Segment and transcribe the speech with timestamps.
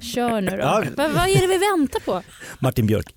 [0.00, 0.56] Kör nu då.
[0.56, 0.84] Ja.
[0.96, 2.22] Vad, vad är det vi väntar på?
[2.58, 3.14] Martin Björk.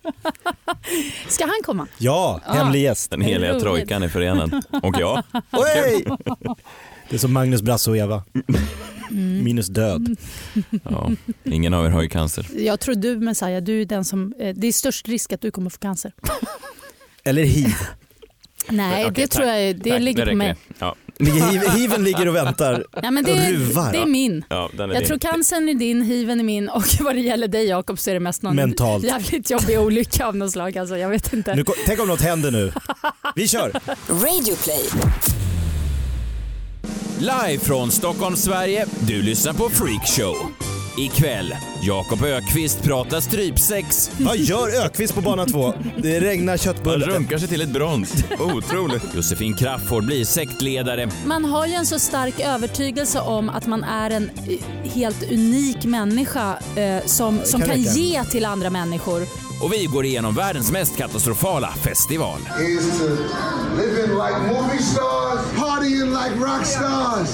[1.27, 1.88] Ska han komma?
[1.97, 3.11] Ja, hemlig gäst.
[3.11, 4.65] Den heliga trojkan är förenad.
[4.83, 5.23] Och jag.
[5.52, 6.05] Oj!
[7.09, 8.23] Det är som Magnus, Brasse och Eva.
[9.12, 9.44] Mm.
[9.44, 10.15] Minus död.
[10.89, 11.12] Ja,
[11.44, 12.47] ingen av er har ju cancer.
[12.57, 15.52] Jag tror du Messiah, du är den som, eh, det är störst risk att du
[15.52, 16.12] kommer få cancer.
[17.23, 17.76] Eller hiv.
[18.70, 20.38] Nej, Okej, det tror jag det Tack, ligger på räcker.
[20.38, 20.55] mig.
[20.80, 21.70] Ja, Ligger.
[21.77, 22.85] Hiven ligger och väntar.
[23.02, 23.91] Nej, men det, Och är, ruvar.
[23.91, 24.45] det är min.
[24.49, 25.07] ja, den är Jag din.
[25.07, 28.13] tror cancern är din, hiven är min och vad det gäller dig Jakob så är
[28.13, 29.03] det mest någon Mentalt.
[29.03, 30.77] jävligt jobbig olycka av något slag.
[30.77, 31.55] Alltså, jag vet inte.
[31.55, 32.71] Nu, tänk om något händer nu.
[33.35, 33.71] Vi kör.
[34.09, 34.83] Radio play.
[37.19, 38.85] Live från Stockholm, Sverige.
[38.99, 40.35] Du lyssnar på Freak Show.
[40.98, 44.12] Ikväll, Jakob Ökvist pratar strypsex.
[44.20, 45.73] Vad gör Ökvist på bana två?
[45.98, 47.08] Det regnar Han köttbullar.
[47.08, 48.14] runkar sig till ett brons.
[48.40, 49.04] Otroligt.
[49.16, 51.09] Josefin Crafoord blir sektledare.
[51.26, 55.86] Man har ju en så stark övertygelse om att man är en eh, helt unik
[55.86, 57.92] människa eh, som, som kan kan räcka.
[57.92, 59.22] ge till andra människor.
[59.64, 62.39] Och vi går igenom världens mest katastrofala festival.
[62.59, 63.05] is to
[63.78, 67.30] living like movie stars, partying like rock stars.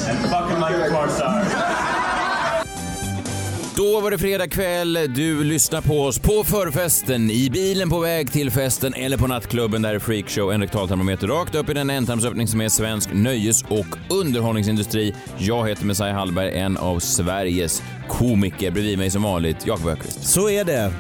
[3.77, 4.93] Då var det fredag kväll.
[5.15, 9.81] Du lyssnar på oss på förfesten, i bilen på väg till festen eller på nattklubben
[9.81, 13.85] där är Freakshow, en rektaltermometer rakt upp i den ändtarmsöppning som är svensk nöjes och
[14.09, 15.15] underhållningsindustri.
[15.37, 18.71] Jag heter Messiah Hallberg, en av Sveriges komiker.
[18.71, 20.23] Bredvid mig som vanligt, Jakob Öqvist.
[20.23, 20.93] Så är det.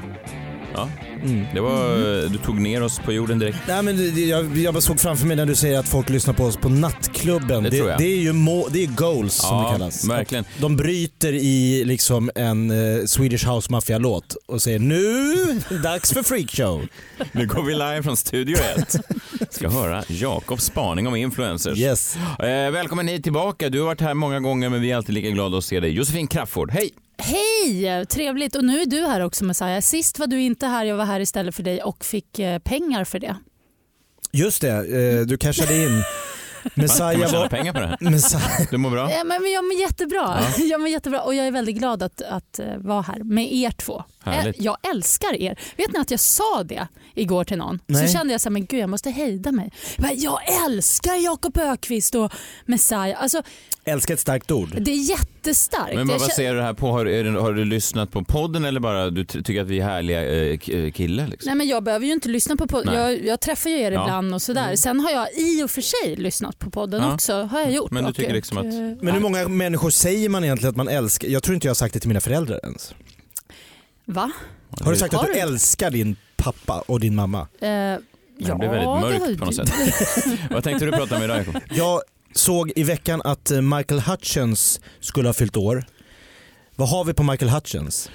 [0.73, 0.89] Ja.
[1.53, 3.57] Det var, du tog ner oss på jorden direkt.
[3.67, 6.33] Nej, men det- jag, jag bara såg framför mig när du säger att folk lyssnar
[6.33, 7.63] på oss på nattklubben.
[7.63, 7.99] Det tror jag.
[7.99, 10.05] det är ju må, det är goals som Ja, det kallas.
[10.09, 10.45] verkligen.
[10.59, 15.23] De bryter i liksom en eh, Swedish House Mafia-låt och säger nu
[15.83, 16.87] dags för freakshow.
[17.31, 18.95] Nu går vi live från Studio 1.
[19.49, 21.77] Ska höra Jakobs spaning om influencers.
[21.77, 22.15] Yes.
[22.39, 23.69] Eh, välkommen hit tillbaka.
[23.69, 25.91] Du har varit här många gånger men vi är alltid lika glada att se dig.
[25.91, 26.89] Josefin Crafoord, hej!
[27.17, 28.05] Hej!
[28.05, 28.55] Trevligt.
[28.55, 29.81] Och nu är du här också Messiah.
[29.81, 33.03] Sist var du inte här, jag var här istället för dig och fick eh, pengar
[33.03, 33.35] för det.
[34.31, 35.91] Just det, eh, du cashade in.
[35.91, 36.03] Man
[36.73, 37.47] Messiah var...
[37.49, 37.97] pengar på det här?
[37.99, 39.11] Messiah, Du mår bra?
[39.11, 40.39] Ja, men jag mår jättebra.
[40.57, 43.71] Jag mår jättebra och jag är väldigt glad att, att eh, vara här med er
[43.71, 44.03] två.
[44.31, 44.59] Härligt.
[44.59, 45.59] Eh, Jag älskar er.
[45.77, 47.79] Vet ni att jag sa det igår till någon?
[47.87, 48.07] Nej.
[48.07, 49.71] Så kände jag så här, men gud jag måste hejda mig.
[49.97, 52.31] Men Jag älskar Jakob Ökvist och
[52.65, 53.21] Messiah.
[53.21, 53.41] Alltså,
[53.85, 54.75] älskar ett starkt ord.
[54.81, 55.95] det är jättestarkt.
[55.95, 56.87] Men vad baserar du det här på?
[56.91, 59.79] Har, är det, har du lyssnat på podden eller bara du ty- tycker att vi
[59.79, 61.27] är härliga eh, eh, killar?
[61.27, 61.47] Liksom?
[61.49, 62.93] Nej, men jag behöver ju inte lyssna på podden.
[62.93, 63.13] Nej.
[63.17, 64.03] Jag, jag träffar ju er Ja.
[64.03, 64.75] ibland och sådär.
[64.75, 67.13] Sen har jag i och för sig lyssnat på podden Ja.
[67.13, 67.33] också.
[67.43, 67.91] Har jag gjort.
[67.91, 68.71] Men du Och, tycker liksom att- eh,
[69.05, 71.27] Men hur många människor säger man egentligen att man älskar?
[71.27, 72.93] Jag tror inte jag har sagt det till mina föräldrar ens.
[74.07, 74.31] Va?
[74.81, 75.39] Har du sagt Har att du du?
[75.39, 77.47] älskar din pappa och din mamma?
[77.61, 77.99] Eh, ja,
[78.37, 79.73] Det blir väldigt mörkt på något sätt.
[80.51, 81.45] vad tänkte du prata om idag?
[81.71, 82.01] Jag
[82.33, 85.85] såg i veckan att eh, Michael Hutchins skulle ha fyllt år.
[86.75, 88.09] Vad har vi på Michael Hutchins?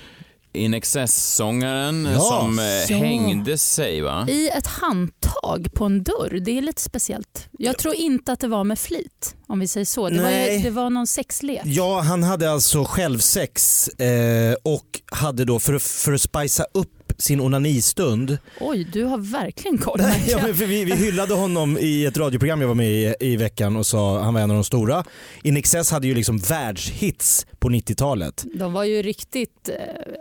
[0.55, 2.21] In Excess-sångaren Ja.
[2.21, 2.97] som eh, Ja.
[2.97, 4.27] hängde sig va?
[4.29, 6.41] I ett handtag på en dörr.
[6.45, 7.49] Det är lite speciellt.
[7.59, 10.09] Jag tror inte att det var med flit om vi säger så.
[10.09, 10.57] Det, var, Nej.
[10.57, 11.63] ju- det var någon sexlek.
[11.65, 17.41] Ja, han hade alltså självsex eh, och hade då för, för att spicea upp sin
[17.41, 18.39] onanistund.
[18.61, 19.99] Oj, du har verkligen koll.
[20.00, 23.37] Nej, ja, men vi, vi hyllade honom i ett radioprogram jag var med i i
[23.37, 25.05] veckan och sa han var en av de stora.
[25.43, 28.45] In Excess hade ju liksom världshits på 90-talet.
[28.55, 29.75] De var ju riktigt eh,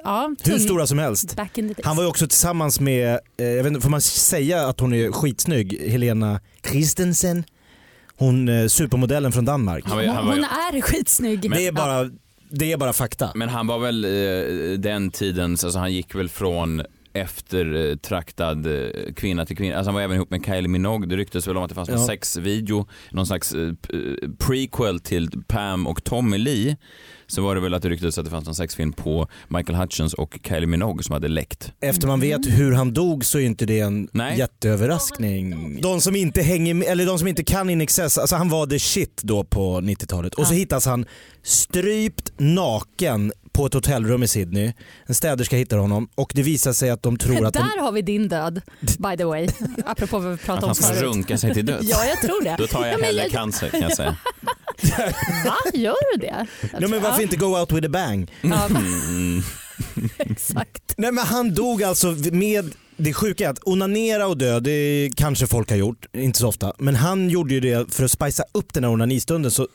[0.03, 1.35] ja, Hur stora som helst.
[1.35, 1.85] Back in the days.
[1.85, 4.93] Han var ju också tillsammans med, eh, jag vet inte, får man säga att hon
[4.93, 5.81] är skitsnygg?
[5.91, 6.39] Helena
[6.71, 7.43] Christensen.
[8.15, 9.83] Hon eh, supermodellen från Danmark.
[9.87, 11.51] Han var, han var, Hon ju- är skitsnygg.
[11.51, 12.09] det, är bara,
[12.51, 13.31] det är bara fakta.
[13.35, 16.81] men han var väl eh, den tidens, alltså han gick väl från
[17.13, 19.75] eftertraktad eh, kvinna till kvinna.
[19.75, 21.07] Alltså han var även ihop med Kylie Minogue.
[21.07, 22.05] Det ryktes väl om att det fanns Ja.
[22.07, 23.73] sexvideo, någon slags eh,
[24.39, 26.77] prequel till Pam och Tommy Lee.
[27.27, 30.13] Så var det väl att det ryktades att det fanns någon sexfilm på Michael Hutchins
[30.13, 31.71] och Kylie Minogue som hade läckt.
[31.81, 34.37] Efter man vet hur han dog så är inte det en Nej.
[34.37, 35.79] jätteöverraskning.
[35.81, 38.67] De som inte hänger med, eller de som inte kan In Excess, alltså han var
[38.67, 40.33] the shit då på 90-talet.
[40.33, 41.05] Och så hittas han
[41.43, 44.73] strypt naken på ett hotellrum i Sydney.
[45.05, 47.59] En städerska hittar honom och det visar sig att de tror att de...
[47.59, 49.47] Där har vi din död, by the way.
[49.85, 51.01] Apropå vad vi Att pratade om han ska förut.
[51.03, 51.89] runka sig till döds.
[51.89, 52.55] Ja, jag tror det.
[52.57, 54.15] Då tar jag Ja, hellre jag- cancer kan jag säga.
[55.45, 56.47] Va, gör du det?
[56.79, 58.31] Nej, men varför inte go out with a bang?
[58.43, 59.41] Mm.
[60.17, 60.93] exakt.
[60.97, 65.47] Nej men han dog alltså med det sjuka är att onanera och dö, det kanske
[65.47, 66.73] folk har gjort, inte så ofta.
[66.77, 69.67] Men han gjorde ju det för att spicea upp den här onanistunden så,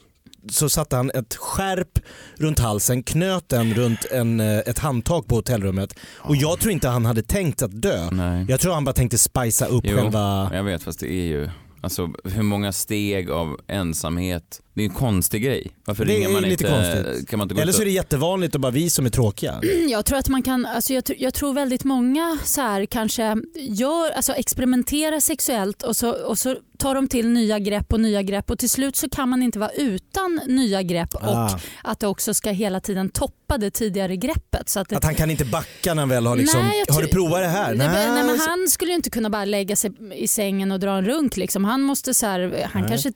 [0.51, 1.99] så satte han ett skärp
[2.37, 5.99] runt halsen, knöt den runt en, eh, ett handtag på hotellrummet.
[6.19, 8.11] Och jag tror inte han hade tänkt att dö.
[8.11, 8.47] Nej.
[8.49, 9.97] Jag tror han bara tänkte spicea upp Jo.
[9.97, 10.51] själva...
[10.55, 11.51] Jag vet fast det är ju,
[11.81, 15.71] alltså hur många steg av ensamhet Det är en konstig grej.
[15.85, 16.95] Varför Det ringer är man lite inte?
[17.05, 17.29] konstigt.
[17.29, 19.07] Kan man inte gå Eller ut så och- är det jättevanligt och bara vi som
[19.07, 19.61] är tråkiga.
[19.91, 23.37] Jag tror att man kan, alltså jag, tr- jag tror väldigt många så här kanske
[23.61, 28.23] gör, alltså experimenterar sexuellt och så, och så tar de till nya grepp och nya
[28.23, 31.59] grepp och till slut så kan man inte vara utan nya grepp och Ah.
[31.83, 34.69] att det också ska hela tiden toppa det tidigare greppet.
[34.69, 36.95] Så att det, Att han kan inte backa när han väl har liksom, Nej, jag
[36.95, 37.75] har du provat det här?
[37.75, 40.81] Nej, men- nej, men han skulle ju inte kunna bara lägga sig i sängen och
[40.81, 41.37] dra en runk.
[41.37, 41.65] Liksom.
[41.65, 42.91] Han måste så här, han Nej.
[42.91, 43.13] kanske,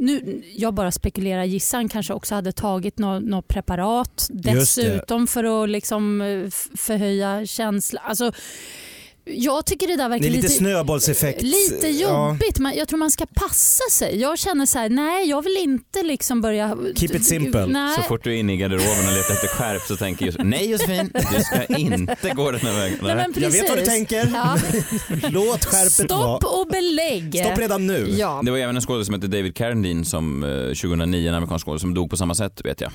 [0.00, 5.62] nu, jag bara spekulerar, gissar han kanske också hade tagit något nå preparat dessutom för
[5.64, 8.02] att liksom eh, förhöja känslan.
[8.06, 8.32] Alltså,
[9.26, 11.42] jag tycker det där verkar det är lite, lite snöbollseffekt.
[11.42, 12.58] Lite jobbigt.
[12.58, 14.20] Man, jag tror man ska passa sig.
[14.20, 16.76] Jag känner så här, nej jag vill inte liksom börja...
[16.96, 17.66] Keep it simple.
[17.66, 17.96] Nej.
[17.96, 20.70] Så fort du är inne i garderoben och letar efter skärp så tänker jag nej
[20.70, 22.98] Josefin, du ska inte gå den här vägen.
[23.02, 24.30] Nej, men Jag vet vad du tänker.
[24.34, 24.58] Ja.
[25.30, 26.38] Låt skärpet vara.
[26.38, 27.40] Stopp och belägg.
[27.44, 28.06] Stopp redan nu.
[28.18, 28.40] Ja.
[28.44, 31.80] Det var även en skådespelare som hette David Carradine som eh, 2009, en amerikansk skådespelare
[31.80, 32.92] som dog på samma sätt vet jag.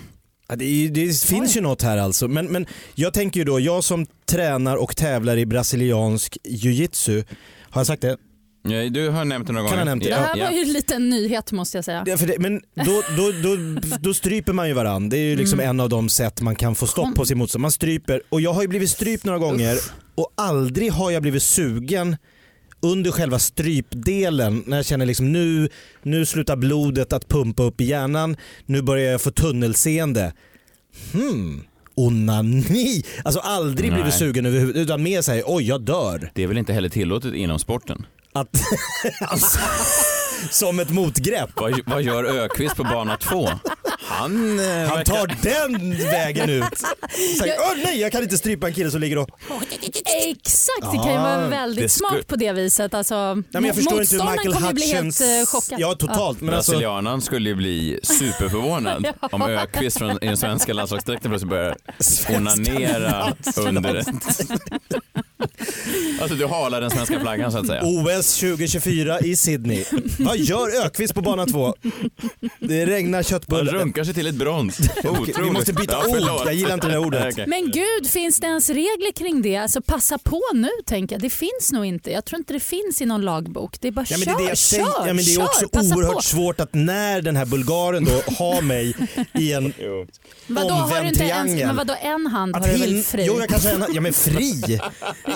[0.50, 2.28] Ja, det, det finns ju något här alltså.
[2.28, 2.66] Men, men
[2.96, 7.24] jag tänker ju då, jag som tränar och tävlar i brasiliansk jiu-jitsu,
[7.70, 8.18] har jag sagt det?
[8.64, 9.86] Ja, Du har nämnt det några Kan gånger.
[9.86, 10.10] nämnt det.
[10.10, 10.46] Det här ja.
[10.46, 12.04] var ju lite en nyhet måste jag säga.
[12.08, 13.58] Ja, för det men då, då, då,
[14.00, 15.10] då stryper man ju varandra.
[15.10, 15.70] Det är ju liksom Mm.
[15.70, 17.62] en av de sätt man kan få stopp på sin motståndare.
[17.62, 19.78] Man stryper och jag har ju blivit strypt några gånger
[20.16, 22.18] och aldrig har jag blivit sugen
[22.82, 25.70] under själva strypdelen när jag känner liksom nu,
[26.04, 30.34] nu slutar blodet att pumpa upp i hjärnan, nu börjar jag få tunnelseende.
[31.14, 31.64] Hmm,
[31.96, 33.04] onani.
[33.24, 34.02] Alltså aldrig Nej.
[34.02, 36.32] blivit sugen överhuvudtaget utan mer säger oj jag dör.
[36.36, 38.06] Det är väl inte heller tillåtet inom sporten?
[38.34, 38.62] Att,
[39.22, 39.60] alltså,
[40.52, 41.50] som ett motgrepp.
[41.56, 43.50] Vad, vad gör Ökvist på bana två?
[44.02, 46.64] Han, eh, Han verkar- tar den vägen ut.
[47.40, 49.30] Säger, Åh nej jag kan inte strypa en kille som ligger och...
[50.28, 52.94] Exakt, det kan ju vara det väldigt skulle- smart på det viset.
[52.94, 55.22] Alltså, Nej, men jag förstår inte hur motståndaren Michael kommer bli helt Hutchins...
[55.22, 55.80] eh, chockad.
[55.80, 56.72] Ja totalt men alltså...
[56.72, 59.28] Brasilianaren skulle ju bli superförvånad Ja.
[59.32, 61.76] om Ökvist från, i den svenska landslagsdräkten plötsligt börjar
[62.38, 64.06] onanera under det.
[66.22, 67.82] Alltså du halar den svenska flaggan så att säga.
[67.84, 69.84] OS 2024 i Sydney.
[70.20, 71.74] Vad gör Ökvist på bana två?
[72.60, 73.74] Det regnar Han köttbullar.
[73.74, 74.80] runkar sig till ett brons.
[75.04, 75.38] Otroligt.
[75.40, 76.42] Vi måste byta Ja, förlåt.
[76.42, 77.28] ord, jag gillar inte det där ordet.
[77.34, 77.48] Okej.
[77.48, 79.56] Men gud, finns det ens regler kring det?
[79.58, 81.22] Alltså passa på nu tänker jag.
[81.22, 82.12] Det finns nog inte.
[82.12, 83.76] Jag tror inte det finns i någon lagbok.
[83.82, 84.84] Det är bara Ja, men det kör, är det jag säger.
[84.86, 86.22] kör, Ja, men det är kör, också passa oerhört på.
[86.22, 88.96] svårt att när den här bulgaren då har mig
[89.34, 89.74] i en
[90.48, 91.68] Vadå, har du omvänd inte ens, triangel.
[91.68, 93.24] men vadå en hand har du väl hin- fri?
[93.28, 94.80] Jo jag kanske har en, ja men fri.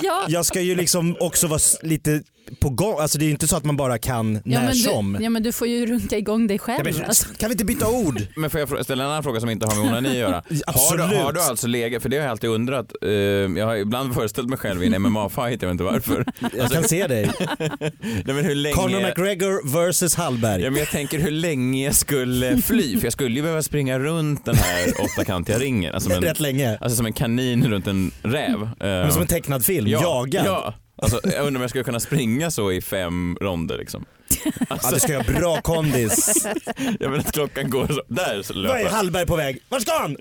[0.02, 0.13] ja.
[0.28, 2.22] Jag ska ju liksom också vara lite
[2.60, 5.12] på gång, alltså det är inte så att man bara kan Ja, när men som.
[5.12, 6.84] du, ja men du får ju runka igång dig Ja, själv.
[6.96, 7.26] men, alltså.
[7.38, 8.20] kan vi inte byta ord?
[8.36, 10.34] Men får jag ställa en annan fråga som inte har med onani att göra?
[10.66, 13.76] Har du, har du alltså legat, för det har jag alltid undrat, eh, jag har
[13.76, 16.24] ibland föreställt mig själv i en MMA-fight, jag vet inte varför.
[16.58, 17.30] Jag kan se dig.
[17.98, 18.74] Nej, men hur länge...
[18.74, 20.62] Conor McGregor versus Hallberg.
[20.62, 23.98] Ja, men jag tänker hur länge jag skulle fly, för jag skulle ju behöva springa
[23.98, 25.94] runt den här åttakantiga ringen.
[25.94, 26.76] Alltså, som en, Rätt länge.
[26.80, 28.68] alltså som en kanin runt en räv.
[28.78, 30.46] Men som en tecknad film, ja, jagad.
[30.46, 30.74] Ja.
[31.04, 34.04] Alltså, jag undrar om jag skulle kunna springa så i fem ronder liksom.
[34.68, 36.46] Ja, du ska göra bra kondis.
[37.00, 39.58] Jag vet att klockan går så, där så löper är Hallberg på väg?
[39.68, 40.16] Var ska han?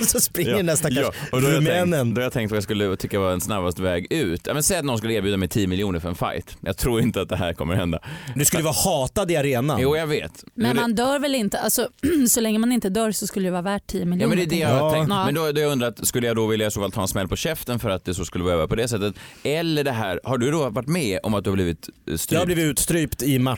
[0.06, 1.12] Så springer den där stackars ja.
[1.32, 3.40] och då har, jag tänkt, då har jag tänkt vad jag skulle tycka var en
[3.40, 4.40] snabbast väg ut.
[4.46, 6.56] Ja, men säg att någon skulle erbjuda mig 10 miljoner för en fight.
[6.60, 7.98] Jag tror inte att det här kommer hända.
[8.34, 9.80] Du skulle vara hatad i arenan.
[9.80, 10.44] Jo, jag vet.
[10.54, 11.58] Men man dör väl inte?
[11.58, 11.88] Alltså,
[12.28, 14.22] så länge man inte dör så skulle det vara värt 10 miljoner.
[14.22, 14.92] Ja men det är det jag har Ja.
[14.92, 15.08] tänkt.
[15.10, 15.24] Ja.
[15.24, 17.36] Men då, då jag undrat, skulle jag då vilja så fall ta en smäll på
[17.36, 19.14] käften för att det så skulle vara på det sättet?
[19.42, 22.20] Eller det här, har du då varit med om att du har blivit eh, Jag
[22.20, 22.38] strypt?
[22.38, 23.53] har blivit utstrypt i match.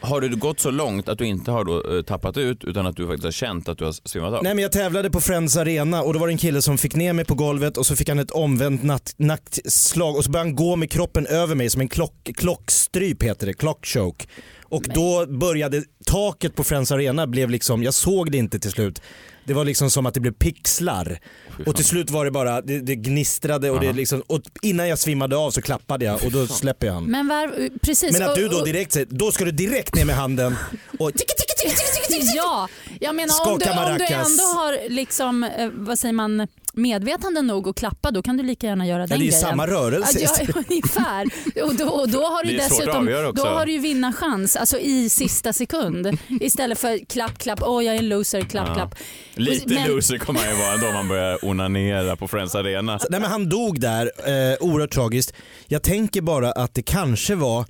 [0.00, 2.96] Har du gått så långt att du inte har då, eh, tappat ut utan att
[2.96, 4.42] du faktiskt har känt att du har svimmat av?
[4.42, 6.94] Nej men jag tävlade på Friends Arena och då var det en kille som fick
[6.94, 10.48] ner mig på golvet och så fick han ett omvänt natt, nackslag och så började
[10.48, 14.26] han gå med kroppen över mig som en klock, klockstryp heter det, clockchoke.
[14.62, 19.02] Och då började taket på Friends Arena blev liksom, jag såg det inte till slut.
[19.44, 21.18] Det var liksom som att det blev pixlar.
[21.66, 24.98] Och till slut var det bara, det, det gnistrade och, det liksom, och innan jag
[24.98, 27.04] svimmade av så klappade jag och då släpper jag han.
[27.04, 28.12] Men var, precis.
[28.18, 30.56] Men att du då direkt säger, då ska du direkt ner med handen
[30.98, 31.10] och
[32.34, 32.68] Ja,
[33.00, 34.30] jag menar om du, Skaka om du maracas.
[34.30, 38.66] ändå har liksom, eh, vad säger man, medvetande nog att klappa då kan du lika
[38.66, 39.40] gärna göra Ja, den det är ju grejen.
[39.40, 40.18] samma rörelse.
[40.20, 41.26] Ja, ja, ungefär.
[41.64, 46.18] Och då, och då har du dessutom då har du vinnarchans alltså i sista sekund
[46.40, 48.74] istället för klapp klapp, åh jag är en loser, klapp Ja.
[48.74, 48.94] klapp.
[49.34, 53.00] Lite Men- loser kommer man ju vara då man börjar onanera på Friends Arena.
[53.10, 55.32] Nej men han dog där, eh, oerhört tragiskt.
[55.66, 57.64] Jag tänker bara att det kanske var,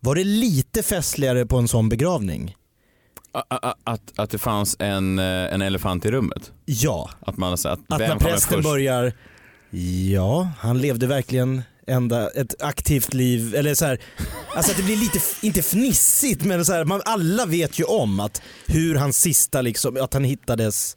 [0.00, 2.54] var det lite festligare på en sån begravning?
[3.84, 6.52] Att, att det fanns en, eh, en elefant i rummet?
[6.64, 7.10] Ja.
[7.20, 9.12] Att man att Att när prästen börjar,
[10.10, 13.98] ja han levde verkligen ända ett aktivt liv, eller så här,
[14.56, 18.20] Alltså att det blir lite, inte fnissigt men så här, man, alla vet ju om
[18.20, 20.96] att hur hans sista liksom, att han hittades,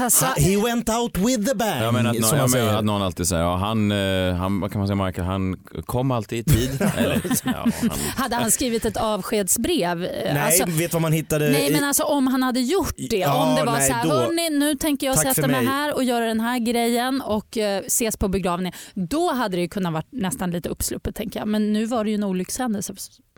[0.00, 2.84] Alltså, ha, he went out with the bang Jag menar att, någon, jag menar att
[2.84, 6.38] någon alltid säger, ja, han, eh, han, vad kan man säga Michael, han kom alltid
[6.38, 6.82] i tid.
[6.96, 9.98] Eller, ja, han, hade han skrivit ett avskedsbrev?
[9.98, 11.48] Nej, Alltså, vet vad man hittade?
[11.50, 13.16] Nej i- men alltså om han hade gjort det.
[13.16, 15.66] Ja, om det var nej, så här, då- hörni nu tänker jag sätta mig mig."
[15.66, 18.72] här och göra den här grejen och eh, ses på begravningen.
[18.94, 21.48] Då hade det ju kunnat vara nästan lite uppsluppet tänker jag.
[21.48, 22.94] Men nu var det ju en olyckshändelse.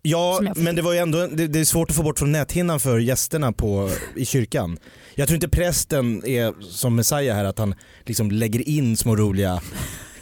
[0.08, 2.80] Ja, men det var ju ändå, det, det är svårt att få bort från näthinnan
[2.80, 4.78] för gästerna på, i kyrkan.
[5.14, 9.60] Jag tror inte prästen är som Messiah här att han liksom lägger in små roliga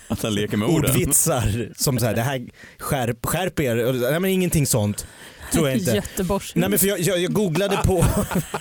[0.08, 0.90] att han leker med orden.
[0.90, 2.48] ordvitsar som så här, det här
[2.78, 5.06] skärp, skärp er, Och- nej men ingenting sånt.
[5.54, 5.90] Tror jag inte.
[5.90, 6.52] Göteborgs.
[6.54, 8.04] Nej men för jag, jag, jag googlade på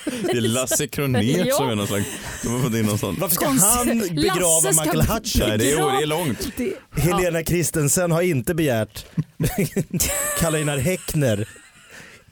[0.05, 2.05] Det är Lasse Kronér som är någon slags,
[2.43, 3.17] de har fått in någon sån.
[3.19, 3.71] varför ska Konstigt.
[3.71, 5.47] han begrava Lasse ska Michael Hutchins?
[5.47, 6.47] Nej, det är, det är långt.
[6.57, 9.05] Det- Helena Christensen har inte begärt
[10.39, 11.47] Karl-Einar Häckner.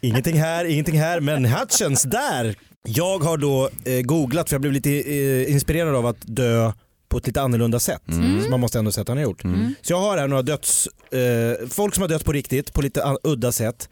[0.01, 2.56] Ingenting här, ingenting här, men Hutchins där.
[2.88, 6.72] Jag har då eh, googlat för jag blev lite eh, inspirerad av att dö
[7.10, 8.01] på ett lite annorlunda sätt.
[8.12, 8.44] Mm.
[8.44, 9.41] Så man måste ändå säga att han har gjort.
[9.82, 13.15] Så jag har här några döds, eh, folk som har dött på riktigt på lite
[13.24, 13.89] udda sätt.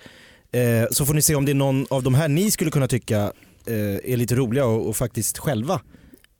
[0.52, 2.88] Eh, så får ni se om det är någon av de här ni skulle kunna
[2.88, 3.18] tycka
[3.66, 3.74] eh,
[4.14, 5.82] är lite roliga och, och faktiskt själva.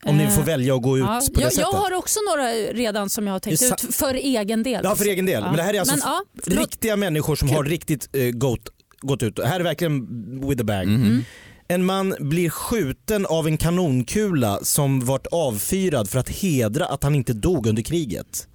[0.06, 1.68] Om ni Eh, får välja att gå ut Ja, på det jag, sättet.
[1.72, 4.82] jag har också några redan som jag har tänkt Det ut för egen del.
[4.84, 5.44] Ja för egen del.
[5.44, 7.58] Men det här är alltså Men, ja, riktiga människor som Kul.
[7.58, 8.70] har riktigt eh, gått,
[9.02, 9.40] gått ut.
[9.46, 10.08] Här är verkligen
[10.50, 10.88] with the bag.
[10.88, 11.24] Mhm.
[11.68, 17.16] En man blir skjuten av en kanonkula som vart avfyrad för att hedra att han
[17.16, 18.48] inte dog under kriget.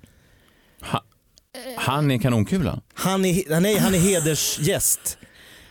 [1.76, 2.80] Han är kanonkula.
[2.94, 5.18] Han är, nej, han är hedersgäst.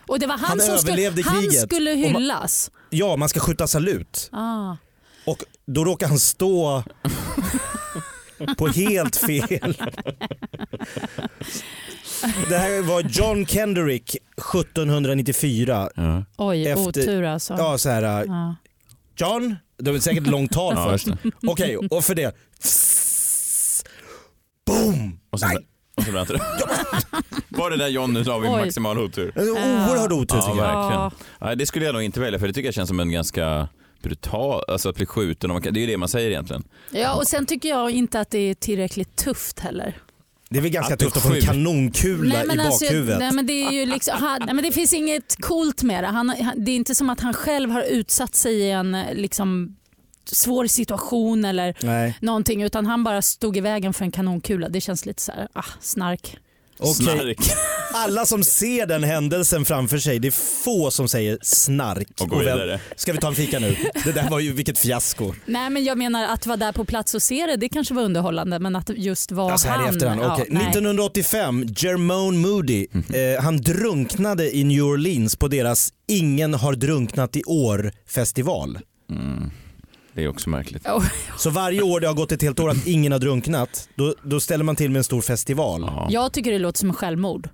[0.08, 1.62] Och det var han, Han som överlevde skulle, han kriget.
[1.64, 2.72] skulle Och man- hyllas.
[2.90, 4.30] Ja, man ska skjuta salut.
[4.32, 4.76] Ah.
[5.26, 6.84] Och då råkar han stå
[8.58, 9.76] på helt fel.
[12.50, 15.90] Det här var John Kendrick 1794.
[15.96, 16.26] Ja.
[16.38, 17.54] Oj, Efter- otur alltså.
[17.54, 18.56] Ja, så här, Ja.
[19.18, 21.08] John, det var säkert ett långt tal Ja, först.
[21.48, 22.36] Okej, och för det.
[24.68, 25.20] Boom!
[25.30, 25.68] Och sen, Nej.
[26.04, 27.58] Och så brann det.
[27.58, 28.52] Var det där John nu sa vi Oj.
[28.62, 29.32] maximal otur?
[29.36, 31.12] En oerhörd otur Ja, tycker jag.
[31.40, 31.58] verkligen.
[31.58, 33.68] Det skulle jag nog inte välja för det tycker jag känns som en ganska
[34.02, 36.64] brutal, alltså att bli skjuten, och man kan, det är ju det man säger egentligen.
[36.92, 39.98] ja, och sen tycker jag inte att det är tillräckligt tufft heller.
[40.50, 43.20] Det är väl ganska Att du tufft att få en skjut- kanonkula i alltså, bakhuvudet.
[43.20, 46.08] nej, men det, är ju liksom, han, nej, men det finns inget coolt med det.
[46.08, 49.14] Han, han, det är inte som att han själv har utsatt sig i en eh,
[49.14, 49.76] liksom,
[50.26, 52.18] svår situation eller Nej.
[52.22, 54.70] någonting utan han bara stod i vägen för en kanonkula.
[54.70, 56.38] Det känns lite så här, ah, snark.
[56.80, 56.94] Okej.
[56.94, 57.38] Snark.
[57.94, 62.08] Alla som ser den händelsen framför sig, det är få som säger snark.
[62.22, 62.80] Och går väl- vidare.
[62.96, 63.76] Ska vi ta en fika nu?
[64.04, 65.34] Det där var ju vilket fiasko.
[65.46, 68.04] Nej men jag menar att vara där på plats och se det, det kanske var
[68.04, 69.86] underhållande men att just vara Alltså här han.
[69.86, 70.22] i efterhand.
[70.22, 70.48] ja, Okej.
[70.50, 70.64] nej.
[70.70, 72.88] 1985, Jermone Moody.
[73.14, 78.80] Eh, han drunknade i New Orleans på deras Ingen har drunknat i år-festival.
[80.16, 80.88] Det är också märkligt.
[80.88, 81.06] Oh,
[81.38, 84.40] Så varje år det har gått ett helt år att ingen har drunknat, då, då
[84.40, 85.82] ställer man till med en stor festival.
[85.88, 86.08] Ja.
[86.10, 87.50] jag tycker det låter som självmord.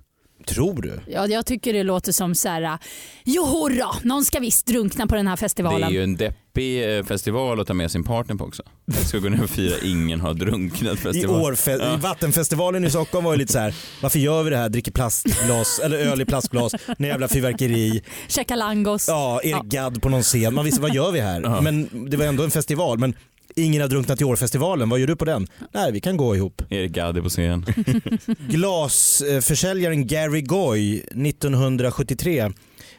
[0.46, 1.00] Tror du?
[1.06, 2.78] Ja, jag tycker det låter som så här,
[3.24, 5.82] joho då, någon ska visst drunkna på den här Det festivalen.
[5.88, 8.62] är ju en deppig eh, festival att ta med sin partner på också.
[8.86, 11.40] Jag ska gå ner och fira Ingen har drunknat I festival.
[11.42, 14.56] år, fe- i Vattenfestivalen i Stockholm var ju lite så här: varför gör vi det
[14.56, 14.68] här?
[14.68, 18.02] Dricker plastglas, eller öl i plastglas, en jävla fyrverkeri.
[18.28, 19.08] Checka langos.
[19.08, 20.54] Ja, Erik Gadd på någon scen.
[20.54, 21.60] Man visste vad gör vi här?
[21.60, 22.98] Men det var ändå en festival.
[22.98, 23.14] Men
[23.56, 24.88] ingen har drunknat i år-festivalen.
[24.88, 25.46] Vad gör du på den?
[25.72, 26.62] Nej, vi kan gå ihop.
[26.70, 27.66] Erik Gadd på scen.
[28.48, 32.52] Glasförsäljaren Gary Goy 1973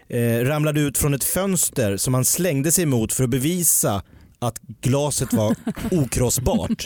[0.09, 4.03] eh, ramlade ut från ett fönster som han slängde sig mot för att bevisa
[4.39, 5.55] att glaset var
[5.91, 6.85] okrossbart.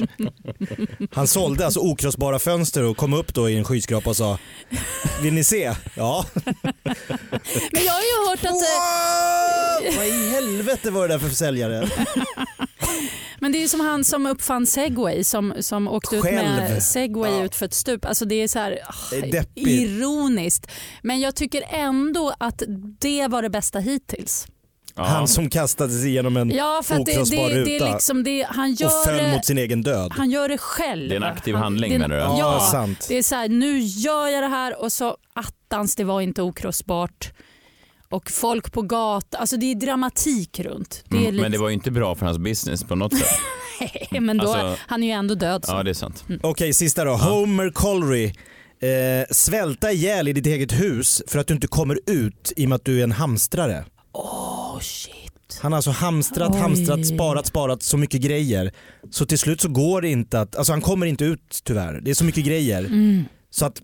[1.12, 4.38] Han sålde alltså okrossbara fönster och kom upp då i en skyskrapa och sa
[5.22, 5.76] Vill ni se?
[5.96, 6.26] Ja.
[7.72, 9.98] Men jag har ju hört att, eh, What?
[9.98, 11.90] Vad i helvete var det där för försäljare?
[13.46, 16.36] men det är som han som uppfann segway som, som åkte ut Själv.
[16.36, 17.44] med segway Ja.
[17.44, 18.06] ut för ett stup.
[18.06, 18.80] Alltså det är så här,
[19.12, 19.68] Det är deppigt.
[19.68, 20.72] ironiskt.
[21.04, 22.64] Men jag tycker ändå att
[23.00, 24.48] det var det bästa hittills.
[24.96, 25.04] Ja.
[25.04, 27.94] Han som kastade sig igenom en Ja, för att det, okrossbar det, det är ruta
[27.94, 30.12] liksom det, han och gör föll det, mot sin egen död.
[30.16, 31.10] han gör det själv.
[31.10, 32.22] Det är en aktiv han, handling, det menar du?
[32.22, 33.06] Ja, Ja, sant.
[33.10, 36.42] det är så här, nu gör jag det här och så attans det var inte
[36.42, 37.32] okrossbart.
[38.10, 41.04] Och folk på gatan, alltså det är dramatik runt.
[41.10, 43.18] Det är Mm, lite, Men det var ju inte bra för hans business på något
[43.18, 43.30] sätt.
[44.22, 45.66] men då, alltså- han är ju ändå död.
[45.66, 45.72] Så.
[45.72, 46.26] Ja, det är sant.
[46.44, 47.12] Okej, sista då.
[47.14, 48.26] Homer Collery.
[48.80, 52.70] Eh, svälta ihjäl i ditt eget hus för att du inte kommer ut i och
[52.70, 53.86] med att du är en hamstrare.
[54.14, 55.60] Oh, shit.
[55.62, 56.60] Han har alltså hamstrat, Oj.
[56.60, 58.72] hamstrat, sparat, sparat så mycket grejer.
[59.12, 62.02] Så till slut så går det inte att, alltså han kommer inte ut tyvärr.
[62.02, 62.80] Det är så mycket grejer.
[62.80, 63.24] Mm.
[63.50, 63.82] Så att,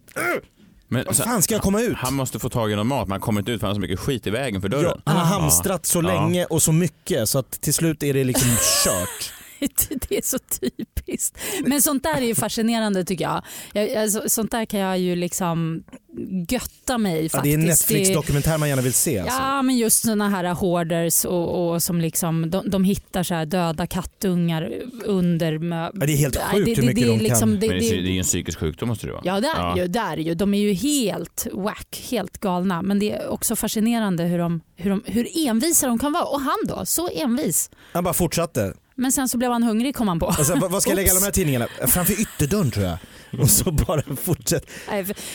[0.93, 1.97] Men, Vad fan ska jag komma ut?
[1.97, 3.75] Han måste få tag i någon mat, men han kommer inte ut för han har
[3.75, 5.01] så mycket skit i vägen för Ja, dörren.
[5.05, 5.41] han har Ja.
[5.41, 6.01] hamstrat så Ja.
[6.01, 8.49] länge och så mycket så att till slut är det liksom
[8.85, 9.33] kört.
[10.09, 11.37] Det är så typiskt.
[11.65, 13.41] Men sånt där är ju fascinerande tycker jag.
[13.73, 15.83] jag, jag så- sånt där kan jag ju liksom
[16.49, 17.53] götta mig Ja, det faktiskt.
[17.55, 19.19] är en Netflix-dokumentär man gärna vill se.
[19.19, 19.37] Alltså.
[19.37, 23.45] Ja men just såna här hoarders och, och som liksom de, de hittar så här
[23.45, 24.71] döda kattungar
[25.05, 27.17] under Ja, det är helt sjukt hur mycket de kan.
[27.23, 29.21] liksom, det, Men det, är- det, det ju en psykisk sjukdom måste det vara.
[29.25, 29.87] Ja det är ju.
[29.87, 30.35] Det är ju.
[30.35, 32.81] De är ju helt whack, helt galna.
[32.81, 36.23] Men det är också fascinerande hur, de, hur, de, hur envisa de kan vara.
[36.25, 37.69] Och han då, så envis.
[37.93, 38.73] Han bara fortsatte.
[38.95, 40.27] Men sen så blev han hungrig kom han på.
[40.27, 41.67] Alltså, vad ska jag lägga alla de här tidningarna?
[41.87, 42.97] Framför ytterdörren tror jag.
[43.41, 44.65] Och så bara fortsätt.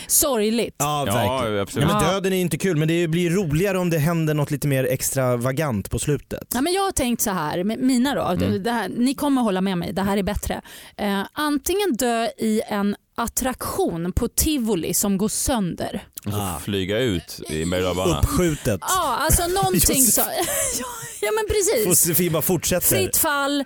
[0.06, 0.74] Sorgligt.
[0.78, 1.60] Ja, Ja, verkligen.
[1.62, 1.88] absolut.
[1.88, 4.68] Ja, men döden är inte kul men det blir roligare om det händer något lite
[4.68, 6.48] mer extravagant på slutet.
[6.54, 8.62] Ja, men jag har tänkt så här, mina då, Mm.
[8.62, 10.60] det här, ni kommer hålla med mig, det här är bättre.
[10.96, 16.04] Eh, antingen dö i en attraktion på tivoli som går sönder.
[16.32, 16.58] Ah.
[16.58, 18.18] flyga ut i berg dalbana.
[18.20, 18.80] Uppskjutet.
[18.82, 20.20] Ja, alltså någonting så.
[20.80, 20.86] ja,
[21.20, 21.86] ja men precis.
[21.86, 22.86] Josefin bara fortsätter.
[22.96, 23.64] Fritt fall,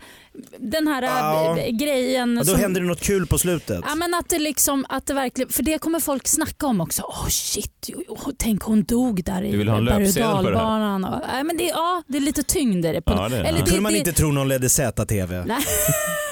[0.58, 1.58] den här Ja.
[1.58, 2.34] äh, grejen.
[2.36, 3.80] Ja, då som- händer det något kul på slutet.
[3.86, 7.02] Ja, men att det liksom, att det verkligen, för det kommer folk snacka om också.
[7.08, 11.20] Åh shit, oh, tänk hon dog där i berg och det dalbanan.
[11.32, 13.02] Nej, men det, ja, det är lite tyngd i det.
[13.02, 13.48] På Ja, det är det.
[13.48, 13.64] Eller Ja.
[13.64, 15.44] Det kunde man inte tro någon ledde Z-TV.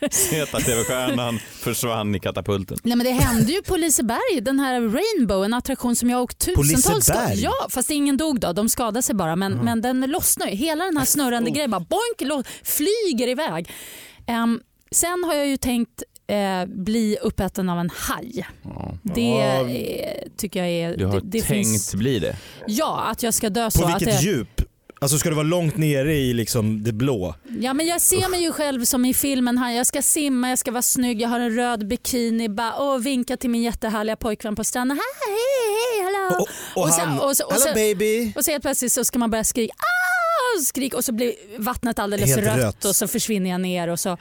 [0.00, 0.10] Nej.
[0.30, 2.78] Heta TV-stjärnan försvann i katapulten.
[2.82, 6.22] Nej men det hände ju på Liseberg, den här Rainbow, en attraktion som jag har
[6.22, 7.28] åkt På tusentals Liseberg?
[7.28, 7.42] gånger.
[7.42, 9.36] Ja, fast ingen dog då, de skadade sig bara.
[9.36, 10.56] Men, men den lossnade ju.
[10.56, 11.54] Hela den här snurrande Oh.
[11.54, 11.86] grejen bara
[12.20, 13.70] boink, flyger iväg.
[14.26, 14.60] Ehm,
[14.90, 18.46] sen har jag ju tänkt eh, bli uppäten av en haj.
[18.62, 18.94] Ja.
[19.02, 20.96] Det eh, tycker jag är...
[20.96, 22.36] Du har det, det tänkt finns, bli det.
[22.66, 23.78] Ja, att jag ska dö så.
[23.82, 24.60] På att vilket det, djup?
[25.02, 27.34] Alltså ska det vara långt nere i liksom det blå?
[27.60, 29.58] Ja, men jag ser mig ju själv som i filmen.
[29.58, 29.72] Här.
[29.72, 32.48] Jag ska simma, jag ska vara snygg, jag har en röd bikini.
[32.48, 34.96] Bara, åh, vinka till min jättehärliga pojkvän på stranden.
[34.98, 36.36] Hej, hej, hej, hallå.
[36.42, 36.48] Och,
[36.82, 38.32] och, Och sen- han, och så- och hello sen- baby.
[38.36, 40.11] Och så helt plötsligt så ska man börja skrika "Ah!"
[40.60, 42.84] Skrik och så blir vattnet alldeles Helt rött, rött.
[42.84, 44.18] och så försvinner jag ner och så oj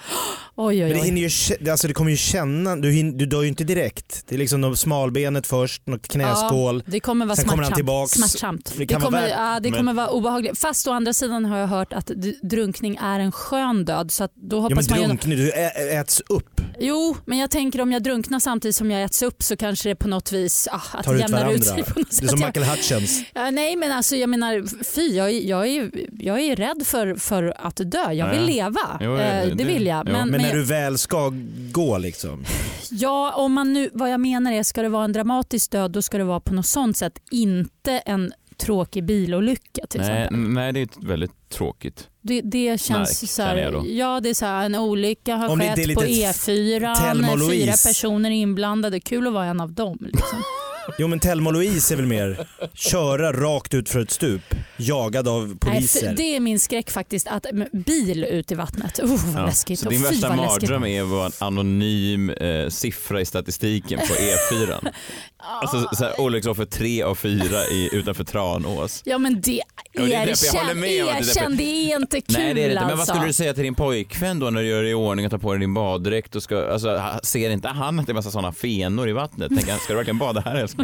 [0.55, 1.05] oj Men det oj.
[1.05, 1.21] hinner
[1.61, 4.23] ju, alltså det kommer ju känna, du, hin, du dör ju inte direkt.
[4.27, 6.84] Det är liksom smalbenet först, något knäskål.
[6.86, 8.12] Ja, det kommer vara Sen kommer han tillbaks.
[8.12, 8.73] smärtsamt.
[8.77, 10.60] Det kan vara kommer, värt- ja, det men- kommer vara obehagligt.
[10.60, 12.12] Fast å andra sidan har jag hört att
[12.43, 14.12] drunkning är en skön död.
[14.12, 15.06] Så att då Ja men hoppas man ju...
[15.08, 16.50] drunkning, du ä, äts upp.
[16.82, 19.96] Jo, men jag tänker om jag drunknar samtidigt som jag äts upp så kanske det
[19.96, 21.94] på något vis ah, att Tar det jämnar ut sig varandra.
[21.94, 22.30] på något Det är sätt.
[22.30, 23.24] som Michael Hutchins.
[23.34, 27.15] Ja, nej men alltså jag menar fy jag, är- jag, är, jag är rädd för,
[27.15, 28.12] för att dö.
[28.12, 28.46] Jag vill Ja.
[28.46, 28.98] leva.
[29.02, 29.98] Jo, Eh, det- det vill jag.
[30.00, 30.04] ja.
[30.04, 31.34] Men, Men när jag- du väl ska
[31.72, 32.46] gå liksom.
[32.91, 36.02] Ja, om man nu, vad jag menar är, ska det vara en dramatisk död då
[36.02, 37.13] ska det vara på något sånt sätt.
[37.32, 40.39] Inte en tråkig bilolycka till Nej, exempel.
[40.39, 42.10] nej, det är väldigt tråkigt.
[42.21, 45.60] Det, det känns Märk, så här, ja det är så här, en olycka har Om
[45.60, 49.00] det inte är skett på lite E4, Thelma och fyra personer inblandade.
[49.00, 49.97] Kul att vara en av dem.
[50.02, 50.43] Liksom.
[50.97, 54.41] Jo men Thelma och Louise är väl mer köra rakt ut för ett stup
[54.77, 56.08] jagad av Nej, poliser.
[56.08, 58.99] för det är min skräck faktiskt, att bil ut i vattnet.
[59.04, 59.45] Uh, vad Ja.
[59.45, 59.80] läskigt.
[59.80, 60.69] Så Och din fy, värsta vad läskigt.
[60.69, 64.13] mardröm är att vara en anonym eh, siffra i statistiken på
[64.54, 64.91] E4.
[65.62, 69.01] alltså så här, olycksoffer tre av fyra i, utanför Tranås.
[69.06, 69.62] Ja men det,
[69.93, 72.80] Ja, det är erkänn, att det erkänn, det är inte kul Nej det är inte.
[72.80, 73.13] Men vad alltså.
[73.13, 75.38] skulle du säga till din pojkvän då när du gör dig i ordning och tar
[75.38, 76.36] på dig din baddräkt?
[76.36, 79.49] Och ska, alltså, ser inte han att det är massa sådana fenor i vattnet?
[79.49, 80.81] Tänker han, ska du verkligen bada här älskling?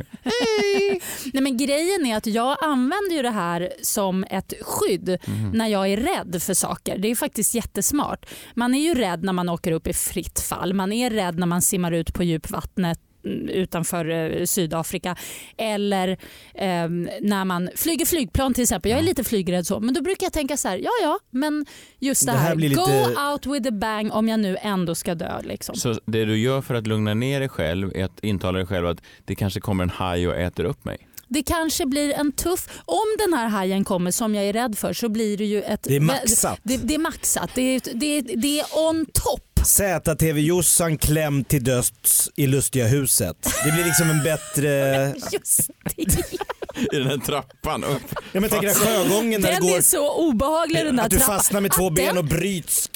[1.34, 5.52] Nej, men grejen är att jag använder ju det här som ett skydd Mhm.
[5.54, 6.98] när jag är rädd för saker.
[6.98, 8.26] Det är faktiskt jättesmart.
[8.56, 10.74] Man är ju rädd när man åker upp i fritt fall.
[10.74, 13.07] Man är rädd när man simmar ut på djupvattnet mm,
[13.50, 15.16] utanför eh, Sydafrika
[15.58, 16.18] eller
[16.56, 18.92] ehm, när man flyger flygplan till exempel.
[18.92, 21.66] Jag är lite flygrädd så men då brukar jag tänka så här, ja ja men
[22.00, 24.96] just det, Det här här, lite- go out with a bang om jag nu ändå
[24.96, 25.42] ska dö.
[25.42, 25.76] Liksom.
[25.76, 28.88] Så det du gör för att lugna ner dig själv är att intala dig själv
[28.88, 30.98] att det kanske kommer en haj och äter upp mig.
[31.30, 32.82] Det kanske blir en tuff...
[32.86, 35.84] Om den här hajen kommer som jag är rädd för så blir det ju ett...
[35.84, 36.60] Det är maxat.
[36.64, 37.50] Det, det är maxat.
[37.56, 39.57] Det är, det, det är on top.
[39.66, 43.38] ZTV-Jossan klämd till döds i lustiga huset.
[43.66, 45.14] Det blir liksom en bättre...
[45.32, 46.02] Just det.
[46.96, 48.02] I den här trappan upp.
[48.32, 49.78] Ja, men tänker den sjögången där det Den går...
[49.78, 51.36] är så obehaglig den där Att du trappan.
[51.36, 52.90] fastnar med två Att ben den, och bryts.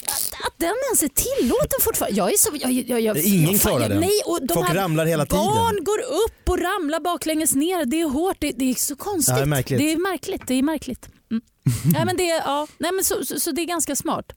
[0.46, 2.16] Att den ens är tillåten fortfarande.
[2.18, 2.50] Jag är så...
[2.54, 4.00] Jag, jag, jag, Ingen klarar den.
[4.00, 5.44] Nej, och de Folk här ramlar hela tiden.
[5.44, 7.84] Barn går upp och ramlar baklänges ner.
[7.84, 8.36] Det är hårt.
[8.40, 9.28] Det, det är så konstigt.
[9.32, 9.78] Ja, det är märkligt.
[9.78, 10.42] Det är märkligt.
[10.46, 11.08] Det är märkligt.
[11.30, 11.42] Mm.
[11.92, 14.32] nej, men det, är- ja, nej, men så, så, så det är ganska smart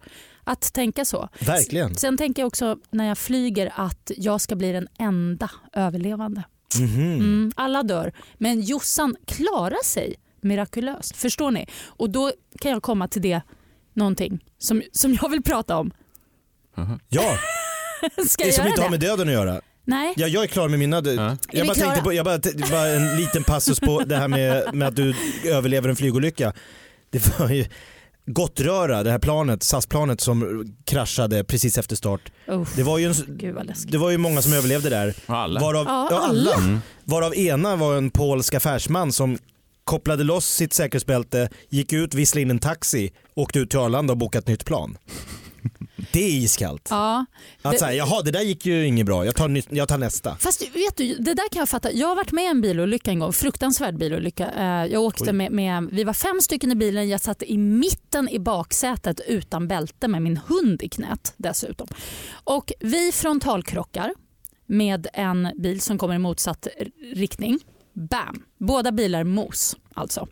[0.47, 1.29] att tänka så.
[1.39, 1.95] Verkligen.
[1.95, 6.43] Sen tänker jag också när jag flyger att jag ska bli den enda överlevande.
[6.79, 7.13] Mhm.
[7.13, 11.15] Mm, alla dör, men Jossan klarar sig mirakulöst.
[11.15, 11.67] Förstår ni?
[11.85, 12.31] Och då
[12.61, 13.41] kan jag komma till det
[13.93, 15.91] någonting som, som jag vill prata om.
[17.09, 17.37] Ja,
[18.27, 18.91] Ska det jag som inte har det?
[18.91, 19.61] med döden att göra.
[19.85, 20.13] Nej.
[20.17, 21.01] Ja, jag är klar med mina.
[21.05, 21.37] Ja.
[21.51, 22.39] Jag, bara tänkte på, jag bara,
[22.71, 26.53] var en liten passus på det här med, med att du överlever en flygolycka.
[27.09, 27.65] Det var ju
[28.27, 32.31] Gottröra, det här planet, SAS-planet som kraschade precis efter start.
[32.47, 33.13] Uff, Det var ju, en,
[33.87, 35.15] det var ju många som överlevde där.
[35.25, 35.59] Alla.
[35.59, 36.51] Varav, Ja, ja, alla.
[36.53, 36.79] alla.
[37.03, 39.37] Varav ena var en polsk affärsman som
[39.83, 44.17] kopplade loss sitt säkerhetsbälte, gick ut, visslade in en taxi, åkte ut till Arlanda och
[44.17, 44.97] bokade ett nytt plan.
[46.11, 46.87] Det är iskallt.
[46.89, 47.25] Ja.
[47.61, 50.35] Att säga, jaha det där gick ju inget bra, jag tar, jag tar nästa.
[50.35, 51.91] Fast vet du, det där kan jag fatta.
[51.91, 54.51] Jag har varit med i en bilolycka en gång, fruktansvärd bilolycka.
[54.51, 58.29] Eh, Jag åkte med, med, vi var fem stycken i bilen, jag satt i mitten
[58.29, 61.87] i baksätet utan bälte med min hund i knät dessutom.
[62.43, 64.13] Och vi frontalkrockar
[64.67, 66.67] med en bil som kommer i motsatt
[67.15, 67.59] riktning.
[67.93, 68.43] Bam!
[68.59, 70.27] Båda bilar mos alltså.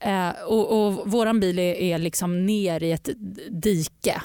[0.00, 3.08] Eh, och, och våran bil är, är liksom ner i ett
[3.50, 4.22] dike.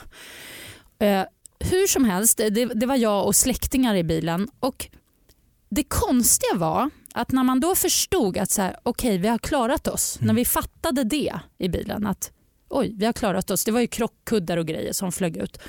[0.99, 1.23] Eh,
[1.59, 4.87] hur som helst, det, det var jag och släktingar i bilen och
[5.69, 9.87] det konstiga var att när man då förstod att så här, okej vi har klarat
[9.87, 12.31] oss, när vi fattade det i bilen att
[12.69, 15.59] oj vi har klarat oss, det var ju krockkuddar och grejer som flög ut,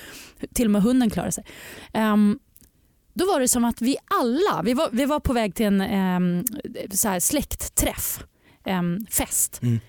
[0.55, 1.45] till och med hunden klarade sig.
[1.93, 2.39] Ehm,
[3.15, 5.81] då var det som att vi alla, vi var, vi var på väg till en
[5.81, 6.45] um,
[6.91, 8.25] så här släktträff,
[8.65, 9.63] em, fest.
[9.63, 9.81] Mm.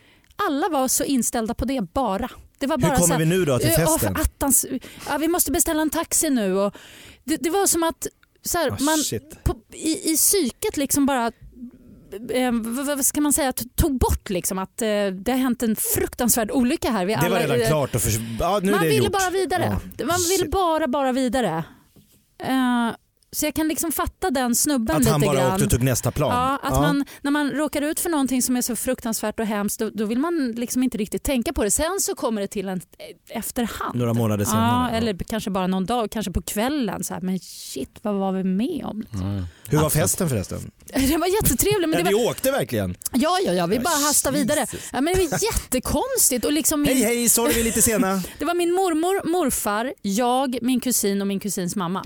[0.48, 2.30] Alla var så inställda på det bara.
[2.60, 4.00] Det var bara Hur så kommer här, vi nu då till festen?
[4.16, 4.66] för attans,
[5.10, 6.58] ja, vi måste beställa en taxi nu.
[6.58, 6.76] Och
[7.24, 8.08] det, det var som att
[8.42, 8.98] så här, Ah, man
[9.44, 11.32] på, i, i psyket liksom bara
[12.30, 16.52] eh, vad, ska man säga, tog bort liksom att eh, det har hänt en fruktansvärd
[16.52, 17.06] olycka här.
[17.06, 19.80] Vi Det var alla, redan eh, klart och för, ja, nu man ville bara vidare.
[19.98, 21.64] Ja, Man ville bara, bara vidare.
[22.44, 22.90] Eh,
[23.38, 25.52] så jag kan liksom fatta den snubben Att lite han bara grann.
[25.52, 26.32] åkte och tog nästa plan.
[26.32, 29.80] Ja, att Man, när man råkar ut för någonting som är så fruktansvärt och hemskt
[29.80, 31.72] då, då vill man liksom inte riktigt tänka på det.
[31.72, 32.82] Sen så kommer det till en
[33.32, 33.96] eh, efterhand.
[34.00, 34.98] Några månader Ja, senare.
[34.98, 37.04] eller kanske bara någon dag, kanske på kvällen.
[37.04, 39.04] Så här, men shit, vad var vi med om?
[39.70, 40.72] Hur var festen förresten?
[40.94, 41.90] Det var jättetrevligt.
[41.90, 42.96] Men Ja, det var, åkte verkligen?
[43.14, 44.68] ja, ja, ja, vi Ja, bara hastade vidare.
[44.94, 46.46] Ja, men det var jättekonstigt.
[46.46, 48.22] Och liksom min, Hej hej, sorry vi är lite sena.
[48.40, 52.04] Det var min mormor, morfar, jag, min kusin och min kusins mamma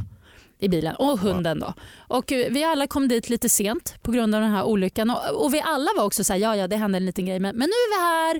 [0.61, 1.73] i bilen och hunden då.
[1.97, 5.43] Och eh, vi alla kom dit lite sent på grund av den här olyckan och,
[5.45, 7.55] och vi alla var också så här, ja ja det hände en liten grej men,
[7.55, 8.33] men nu är vi här,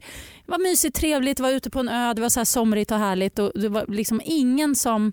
[0.46, 2.98] det var mysigt, trevligt, var ute på en ö, det var så här somrigt och
[2.98, 5.12] härligt och det var liksom ingen som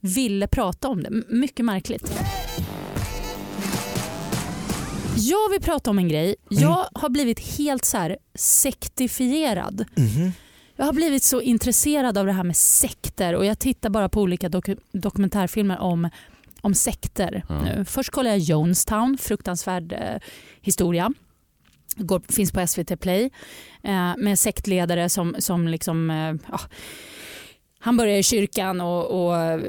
[0.00, 1.10] ville prata om det.
[1.28, 2.12] Mycket märkligt.
[5.16, 6.36] Jag vill prata om en grej.
[6.48, 9.84] Jag har blivit helt så här sektifierad.
[9.96, 10.32] Mhm.
[10.80, 14.20] Jag har blivit så intresserad av det här med sekter och jag tittar bara på
[14.20, 16.08] olika doku- dokumentärfilmer om,
[16.60, 17.44] om sekter.
[17.64, 17.84] Nu.
[17.84, 20.22] Först kollar jag Jonestown, fruktansvärd eh,
[20.60, 21.12] historia.
[21.96, 23.30] Går, finns på SVT Play
[23.82, 26.60] eh, med sektledare som, som liksom, eh, ja,
[27.80, 29.60] han börjar i kyrkan och, och eh,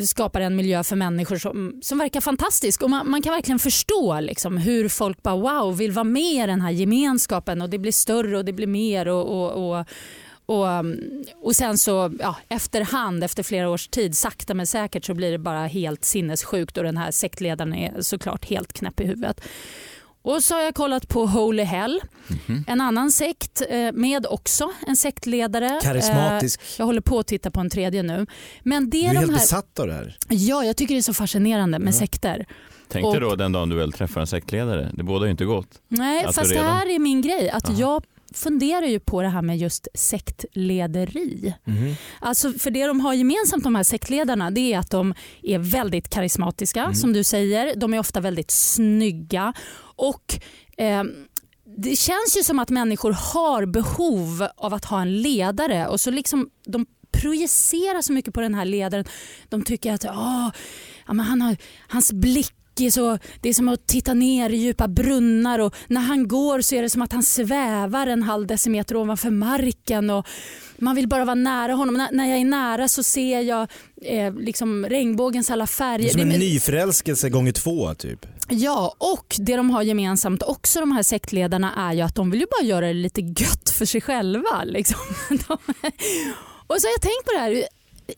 [0.00, 2.82] skapar en miljö för människor som, som verkar fantastisk.
[2.82, 6.46] Och man, man kan verkligen förstå liksom hur folk bara wow, vill vara med i
[6.46, 9.08] den här gemenskapen och det blir större och det blir mer.
[9.08, 9.86] och, och, och
[10.46, 11.00] och, um,
[11.42, 15.38] och sen så ja, efterhand, efter flera års tid, sakta men säkert så blir det
[15.38, 19.40] bara helt sinnessjukt och den här sektledaren är såklart helt knäpp i huvudet.
[20.22, 22.00] Och så har jag kollat på Holy Hell,
[22.66, 25.80] en annan sekt eh, med också en sektledare.
[25.82, 26.60] Karismatisk.
[26.60, 28.26] Eh, jag håller på att titta på en tredje nu.
[28.62, 30.16] Men det Du är de helt här, besatt av det här.
[30.28, 32.46] ja, jag tycker det är så fascinerande med sekter.
[32.88, 34.90] Tänk dig Och- då den dagen du väl träffar en sektledare.
[34.94, 35.68] Det båda ju inte gott.
[35.88, 37.50] Nej, Att fast det redan- här är min grej.
[37.50, 37.78] Att Aha.
[37.78, 38.04] jag
[38.36, 41.54] funderar ju på det här med just sektlederi.
[41.64, 41.94] Mhm.
[42.20, 46.08] Alltså för det de har gemensamt de här sektledarna det är att de är väldigt
[46.08, 47.76] karismatiska som du säger.
[47.76, 49.52] De är ofta väldigt snygga
[49.96, 50.40] och
[50.76, 51.02] eh,
[51.78, 56.10] det känns ju som att människor har behov av att ha en ledare och så
[56.10, 59.04] liksom de projicerar så mycket på den här ledaren.
[59.48, 60.50] De tycker att "Åh,
[61.06, 61.56] ja, men han har,
[61.88, 62.52] hans blick
[62.84, 66.60] är så, det är som att titta ner i djupa brunnar och när han går
[66.60, 70.10] så är det som att han svävar en halv decimeter ovanför marken.
[70.10, 70.26] Och
[70.78, 71.94] man vill bara vara nära honom.
[71.94, 73.68] När, när jag är nära så ser jag
[74.02, 76.04] eh, liksom regnbågens alla Det färger.
[76.08, 78.26] är som en Det nyförälskelse gånger två typ.
[78.48, 82.40] Ja, och det de har gemensamt också de här sektledarna är ju att de vill
[82.40, 84.64] ju bara göra det lite gött för sig själva.
[84.64, 84.98] Liksom.
[86.66, 87.64] Och så har jag tänkt på det här,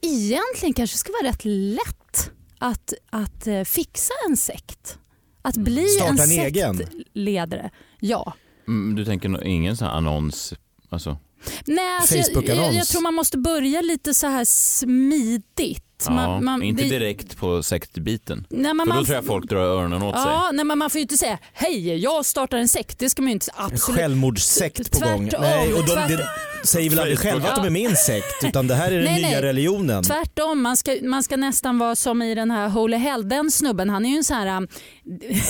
[0.03, 4.99] egentligen kanske det ska vara rätt lätt att, att eh, fixa en sekt.
[5.43, 6.77] Att bli Starta en en egen.
[6.79, 7.71] sektledare.
[8.01, 8.33] Ja.
[8.69, 10.55] Mm, Du tänker ingen sån här annons?
[10.89, 11.19] Alltså,
[11.67, 15.85] Nej, alltså jag, jag, jag tror man måste börja lite så här smidigt.
[16.03, 16.13] Sätt.
[16.17, 18.47] Ja, Man- man- inte det- direkt på sektbiten.
[18.51, 20.25] Nej, men För då man- tror jag folk drar öronen åt sig.
[20.31, 22.99] Ja, nej, men man får ju inte säga hej, jag startar en sekt.
[22.99, 24.01] Det ska man ju inte En absolut.
[24.01, 25.29] självmordssekt på gång.
[25.29, 28.45] Tvärtom, Nej, och de, tvärt- de säger väl aldrig själva att de är min sekt
[28.45, 29.43] utan det här är den Nej, nya nej.
[29.43, 30.05] religionen.
[30.05, 33.29] Tvärtom, man ska, man ska nästan vara som i den här Holy Hell.
[33.29, 34.57] Den snubben, han är ju en sån här...
[34.57, 34.69] um,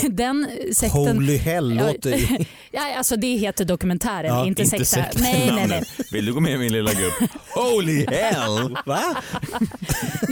[0.11, 0.91] Den sekten...
[1.17, 5.23] Holy hell Ja, låter ja, alltså det heter dokumentären, Ja, inte, Inte sekten.
[5.23, 5.83] Nej, nej, nej.
[6.13, 7.31] Vill du gå med i min lilla grupp?
[7.55, 8.77] Holy hell!
[8.87, 9.01] Va?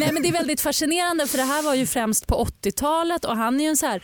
[0.07, 3.37] Nej, men det är väldigt fascinerande för det här var ju främst på 80-talet och
[3.37, 4.03] han är ju en så här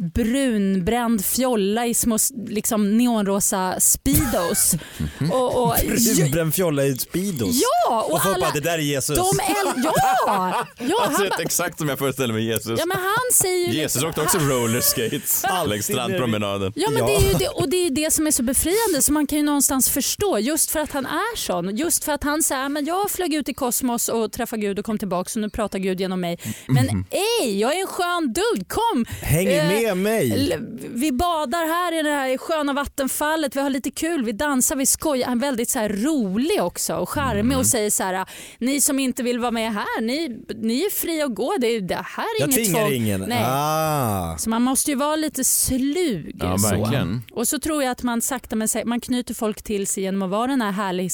[0.00, 4.74] brunbränd fjolla i små liksom, neonrosa speedos.
[5.32, 5.74] och, och,
[6.16, 7.62] Brunbränd fjolla i Speedos.
[7.88, 8.46] ja, och, Och folk alla...
[8.46, 9.16] bara det där är Jesus.
[9.16, 9.72] De äl-
[10.26, 10.66] ja!
[10.78, 12.78] ja Han ser ut exakt som jag föreställer mig Jesus.
[12.78, 16.72] ja, men han säger ju Jesus liksom- åkte också rollerskates Alltid längs strandpromenaden.
[16.76, 17.06] Ja, men Ja.
[17.06, 19.38] Det är ju det, och det är det som är så befriande så man kan
[19.38, 21.76] ju någonstans förstå just för att han är sån.
[21.76, 24.84] Just för att han säger men jag flög ut i kosmos och träffade Gud och
[24.84, 26.38] kom tillbaka och nu pratar Gud genom mig.
[26.68, 29.04] Men ej, jag är en skön dude, kom!
[29.22, 30.58] Häng Eh, med mig.
[30.90, 34.86] Vi badar här i det här sköna vattenfallet, vi har lite kul, vi dansar, vi
[34.86, 35.28] skojar.
[35.28, 37.58] Han är väldigt så här rolig också och charmig Mm.
[37.58, 38.26] och säger så här,
[38.58, 41.54] ni som inte vill vara med här, ni, ni är fria att gå.
[41.60, 42.92] Det, är- det här är Jag inget tvingar tvång.
[42.92, 43.20] ingen.
[43.20, 43.44] Nej.
[43.46, 44.36] Ah.
[44.38, 46.36] Så man måste ju vara lite slug.
[46.40, 46.68] Ja, så.
[46.76, 47.22] verkligen.
[47.32, 50.22] Och så tror jag att man sakta men säkert, man knyter folk till sig genom
[50.22, 51.10] att vara den här härlig,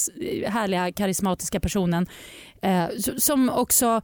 [0.46, 2.06] härliga karismatiska personen
[2.62, 2.84] eh,
[3.18, 4.02] som också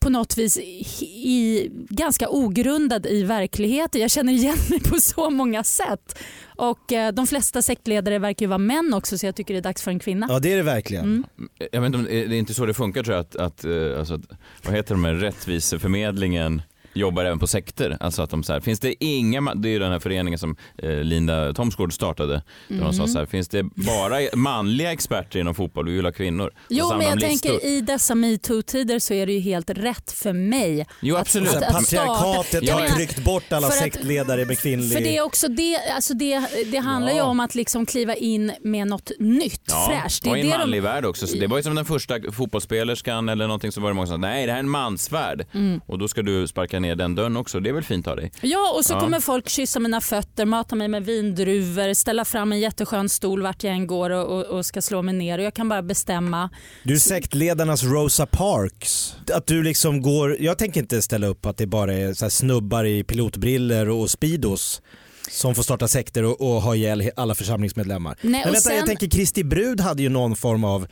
[0.00, 4.00] på något vis i, ganska ogrundad i verkligheten.
[4.00, 6.18] Jag känner igen mig på så många sätt.
[6.56, 9.62] Och eh, de flesta sektledare verkar ju vara män också så jag tycker det är
[9.62, 10.26] dags för en kvinna.
[10.30, 11.04] Ja det är det verkligen.
[11.04, 11.24] Mm.
[11.72, 14.14] Jag vet inte det är inte så det funkar tror jag att, att, eh, alltså,
[14.14, 14.22] att
[14.64, 16.62] vad heter de här rättviseförmedlingen
[16.94, 17.96] jobbar även på sekter.
[18.00, 20.56] Alltså att de så här, finns det inga, det är ju den här föreningen som
[20.78, 22.32] eh, Linda Thomsgård startade.
[22.32, 22.92] Där de Mm.
[22.92, 26.50] sa så här, finns det bara manliga experter inom fotboll, vi vill ha kvinnor.
[26.54, 27.48] Så Jo men jag de listor.
[27.50, 31.50] tänker i dessa metoo-tider så är det ju helt rätt för mig Jo att- absolut.
[31.50, 34.92] Så att- att starta- patriarkatet har tryckt bort alla att- sektledare med kvinnlig...
[34.92, 37.24] För det är också det, alltså det, det handlar ju Ja.
[37.24, 40.24] om att liksom kliva in med något nytt, Ja, fräscht.
[40.24, 41.26] Det och i är en det manlig de, värld också.
[41.26, 44.14] Så det var ju som den första fotbollsspelerskan eller någonting som var det många som
[44.14, 45.46] sa nej det här är en mansvärld.
[45.54, 45.80] Mm.
[45.86, 47.60] Och då ska du sparka ner den dörren också.
[47.60, 48.32] Det är väl fint av dig?
[48.40, 49.00] ja, och så Ja.
[49.00, 53.64] kommer folk kyssa mina fötter, mata mig med vindruvor, ställa fram en jätteskön stol vart
[53.64, 56.50] jag än går och, och, och ska slå mig ner och jag kan bara bestämma.
[56.82, 59.14] Du är sektledarnas Rosa Parks.
[59.34, 62.30] Att du liksom går, jag tänker inte ställa upp att det bara är så här
[62.30, 64.82] snubbar i pilotbriller och speedos
[65.30, 68.16] som får starta sekter och, och ha ihjäl alla församlingsmedlemmar.
[68.20, 70.86] Nej, Men vänta, sen- jag tänker Kristi brud hade ju någon form av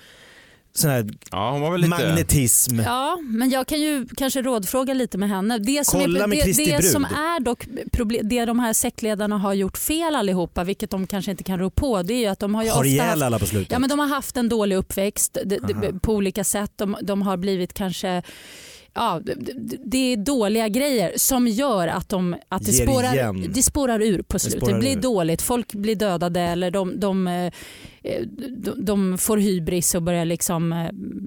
[0.73, 1.89] sån här Ja hon var väl lite...
[1.91, 2.81] magnetism.
[2.81, 5.59] Ja, men jag kan ju kanske rådfråga lite med henne.
[5.59, 9.39] Det som, Kolla är, med det, det som är dock problem, det de här sektledarna
[9.39, 12.39] har gjort fel allihopa, vilket de kanske inte kan rå på, det är ju att
[12.39, 13.73] de har ju Har ofta haft alla på slutet.
[13.73, 16.73] Ja, men de har haft en dålig uppväxt de, de, på olika sätt.
[16.77, 18.23] De, de har blivit kanske
[18.95, 23.63] Ja, det- det- det är dåliga grejer som gör att, de, att det, spårar, det
[23.63, 24.61] spårar ur på slutet.
[24.61, 25.01] Det, spårar blir ur.
[25.01, 27.53] dåligt, folk blir dödade eller de, de, eh,
[28.03, 30.79] de, de får hybris och börjar liksom eh,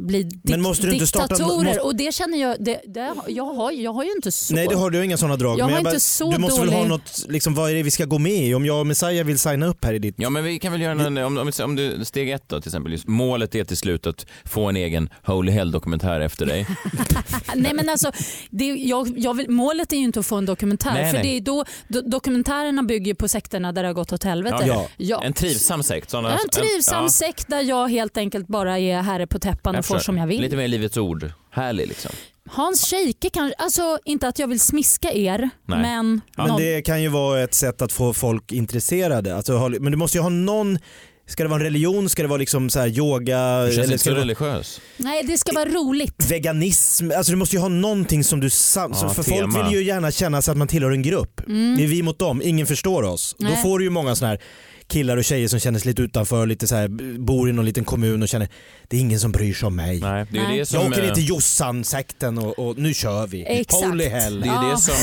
[0.06, 1.64] bli dik- Men måste du inte starta- diktatorer.
[1.66, 4.54] måste- Och det känner jag, det, det, jag, har, jag har ju inte så.
[4.56, 5.60] Nej det har du inga sådana drag.
[5.60, 7.76] Jag men har bara, inte så du måste väl ha dålig- något, liksom, vad är
[7.76, 8.54] det vi ska gå med i?
[8.54, 10.16] Om jag och Messiah vill signa upp här i ditt...
[10.18, 12.70] Ja men vi kan väl göra en, om, om, om du, steg ett då till
[12.70, 16.68] exempel, just, målet är till slut att få en egen Holy Hell dokumentär efter dig.
[17.56, 18.12] Nej, men alltså,
[18.50, 20.94] det, jag, jag vill, målet är ju inte att få en dokumentär.
[20.94, 21.24] Nej, för nej.
[21.32, 24.64] Det är då, do, Dokumentärerna bygger på sekterna där det har gått åt helvete.
[24.68, 24.88] Ja.
[24.98, 25.24] Ja.
[25.24, 26.10] En trivsam sekt.
[26.10, 29.86] Såna, En trivsam ja, sekt där jag helt enkelt bara är herre på täppan och
[29.86, 30.41] får som jag vill.
[30.41, 31.32] Lite mer Livets Ord.
[31.52, 32.12] Härlig liksom.
[32.49, 35.80] Hans Scheike kanske, alltså inte att jag vill smiska er Nej.
[35.82, 39.36] men, Men någon, det kan ju vara ett sätt att få folk intresserade.
[39.36, 40.80] Alltså, men du måste ju ha någon,
[41.28, 43.84] ska det vara en religion, ska det vara liksom så här yoga, Du känns eller
[43.86, 44.82] inte ska så det vara religiös.
[44.97, 46.32] nej det ska vara roligt.
[46.32, 47.12] veganism?
[47.17, 49.52] Alltså du måste ju ha någonting som du, sam- Ja, så- för tema.
[49.54, 51.41] folk vill ju gärna känna sig att man tillhör en grupp.
[51.78, 53.36] Det är vi mot dem, ingen förstår oss.
[53.39, 53.54] Då Mm.
[53.54, 53.63] Nej.
[53.63, 54.41] får du ju många sådana här
[54.88, 56.88] killar och tjejer som känner sig lite utanför, lite så här,
[57.19, 58.48] bor i någon liten kommun och känner
[58.88, 60.00] det är ingen som bryr sig om mig.
[60.00, 60.60] Nej, det är Nej.
[60.60, 60.80] det som...
[60.82, 63.46] Jag åker ner eh, till Jossan-sekten och, och nu kör vi.
[63.48, 63.86] Exakt.
[63.86, 64.41] Holy hell.
[64.41, 64.72] Det är Ja.
[64.72, 64.96] det som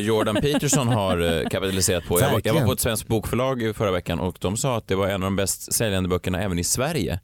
[0.00, 2.20] eh, Jordan Peterson har eh, kapitaliserat på.
[2.20, 4.88] Jag var, jag var på ett svenskt bokförlag i förra veckan och de sa att
[4.88, 7.20] det var en av de bäst säljande böckerna även i Sverige.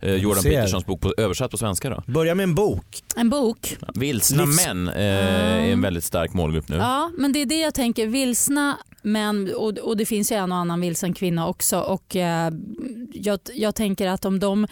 [0.00, 0.50] Eh, Jordan ser.
[0.50, 2.02] Petersons bok på, översatt på svenska då.
[2.06, 3.02] Börja med en bok.
[3.16, 3.76] En bok.
[3.94, 6.76] Vilsna Livs- män eh, är en väldigt stark målgrupp nu.
[6.76, 8.06] Ja, men det är det jag tänker.
[8.06, 11.78] Vilsna män och, och det finns ju en och annan vilsen kvinna också.
[11.80, 12.52] Och, eh,
[13.12, 14.66] jag, jag tänker att om de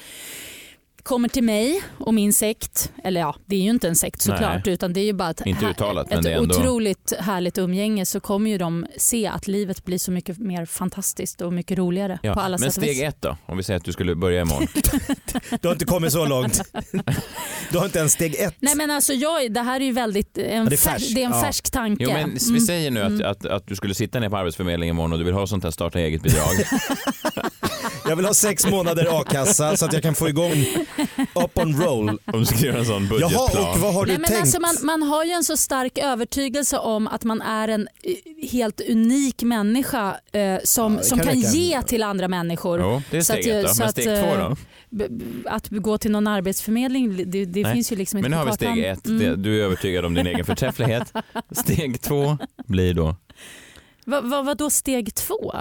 [1.06, 4.64] kommer till mig och min sekt, eller ja, det är ju inte en sekt såklart,
[4.64, 4.74] Nej.
[4.74, 7.12] utan det är ju bara ett, Inte här- uttalat, men ett det är ändå- otroligt
[7.18, 11.52] härligt umgänge så kommer ju de se att livet blir så mycket mer fantastiskt och
[11.52, 12.34] mycket roligare Ja.
[12.34, 13.36] på alla Men sätt och steg ett då?
[13.46, 14.66] Om vi säger att du skulle börja imorgon.
[15.60, 16.60] Du har inte kommit så långt.
[17.70, 18.54] Du har inte ens steg ett.
[18.60, 21.14] Nej men alltså jag, det här är ju väldigt, en det är färs, färskt.
[21.14, 21.42] det är en Ja.
[21.42, 22.04] färsk tanke.
[22.04, 22.60] Jo, men vi Mm.
[22.60, 25.34] säger nu att, att, att du skulle sitta ner på Arbetsförmedlingen imorgon och du vill
[25.34, 26.54] ha sånt här starta eget-bidrag.
[28.08, 30.66] Jag vill ha sex månader a-kassa så att jag kan få igång
[31.34, 32.08] up on roll.
[32.24, 33.48] Om du ska göra en sån budgetplan.
[33.54, 34.40] Jaha, och vad har du Nej, men tänkt?
[34.40, 38.48] alltså man, man har ju en så stark övertygelse om att man är en eh,
[38.50, 42.80] helt unik människa eh, som, det som kan kan, ge till andra människor.
[42.80, 43.74] Jo, det är Så att, steg ett eh, då.
[43.74, 44.56] så Men att, steg två eh, då?
[44.90, 45.06] B-
[45.46, 48.52] Att gå till någon arbetsförmedling, det, det finns ju liksom inte Men nu har vi
[48.52, 49.06] steg ett.
[49.06, 49.18] Mm.
[49.18, 51.12] Det- Du är övertygad om din egen förträfflighet.
[51.50, 53.16] Steg två blir då?
[54.04, 55.54] Vad vad- vad då steg två?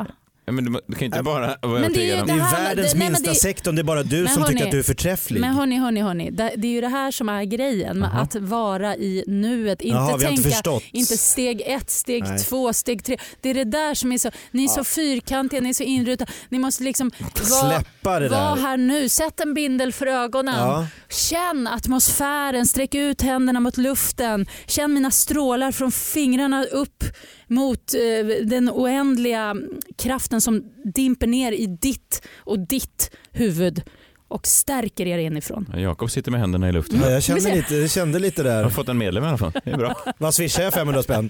[0.47, 2.27] Ja, Men du, du kan inte bara vara Men det är ju övertygad om...
[2.27, 4.41] det är det här- världens det- nej, minsta det- sektorn, det är bara du som
[4.41, 5.41] hörni, tycker att du är förträfflig.
[5.41, 6.31] Men hörni, hörni, hörni.
[6.31, 9.81] Det, det är ju det här som är grejen med att vara i nuet.
[9.81, 10.83] Inte har tänka, inte förstått.
[10.91, 12.39] inte steg ett, steg Nej.
[12.39, 13.17] två, steg tre.
[13.41, 16.31] Det är det där som är så, ni är så fyrkantiga, ni är så inrutade.
[16.49, 17.11] Ni måste liksom
[17.49, 20.55] vara, Släppa det var här nu, sätt en bindel för ögonen.
[20.59, 20.87] Ja.
[21.09, 24.45] Känn atmosfären, sträck ut händerna mot luften.
[24.67, 27.03] Känn mina strålar från fingrarna upp
[27.47, 29.55] mot eh, den oändliga
[29.97, 33.81] kraften som dimper ner i ditt och ditt huvud
[34.27, 35.73] och stärker er inifrån.
[35.77, 36.99] Jakob sitter med händerna i luften.
[37.03, 38.69] Ja, jag kände lite, jag kände lite Jag har där.
[38.69, 39.51] fått en medlem i alla fall.
[39.63, 39.95] Det är bra.
[40.17, 41.29] Vad swishar jag 500 spänn?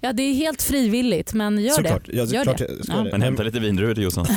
[0.00, 2.06] Ja, det är helt frivilligt men gör Såklart.
[2.06, 2.16] det.
[2.16, 2.66] Ja, Gör klart det.
[2.86, 3.08] det.
[3.12, 4.26] Men hämta lite vindruvor till Jossan.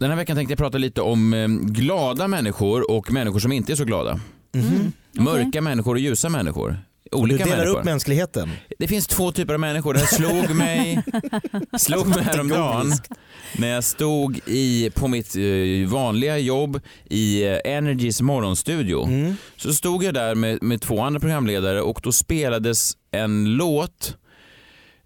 [0.00, 3.72] Den här veckan tänkte jag prata lite om eh, glada människor och människor som inte
[3.72, 4.20] är så glada.
[5.12, 6.76] Mörka människor och ljusa människor.
[7.10, 7.78] Du Olika delar människor.
[7.78, 8.50] upp mänskligheten.
[8.78, 9.94] Det finns två typer av människor.
[9.94, 11.02] Det här slog mig,
[11.78, 12.92] slog mig häromdagen
[13.58, 19.08] när jag stod i, på mitt eh, vanliga jobb i eh, Energys morgonstudio.
[19.56, 24.16] Så stod jag där med, med två andra programledare och då spelades en låt.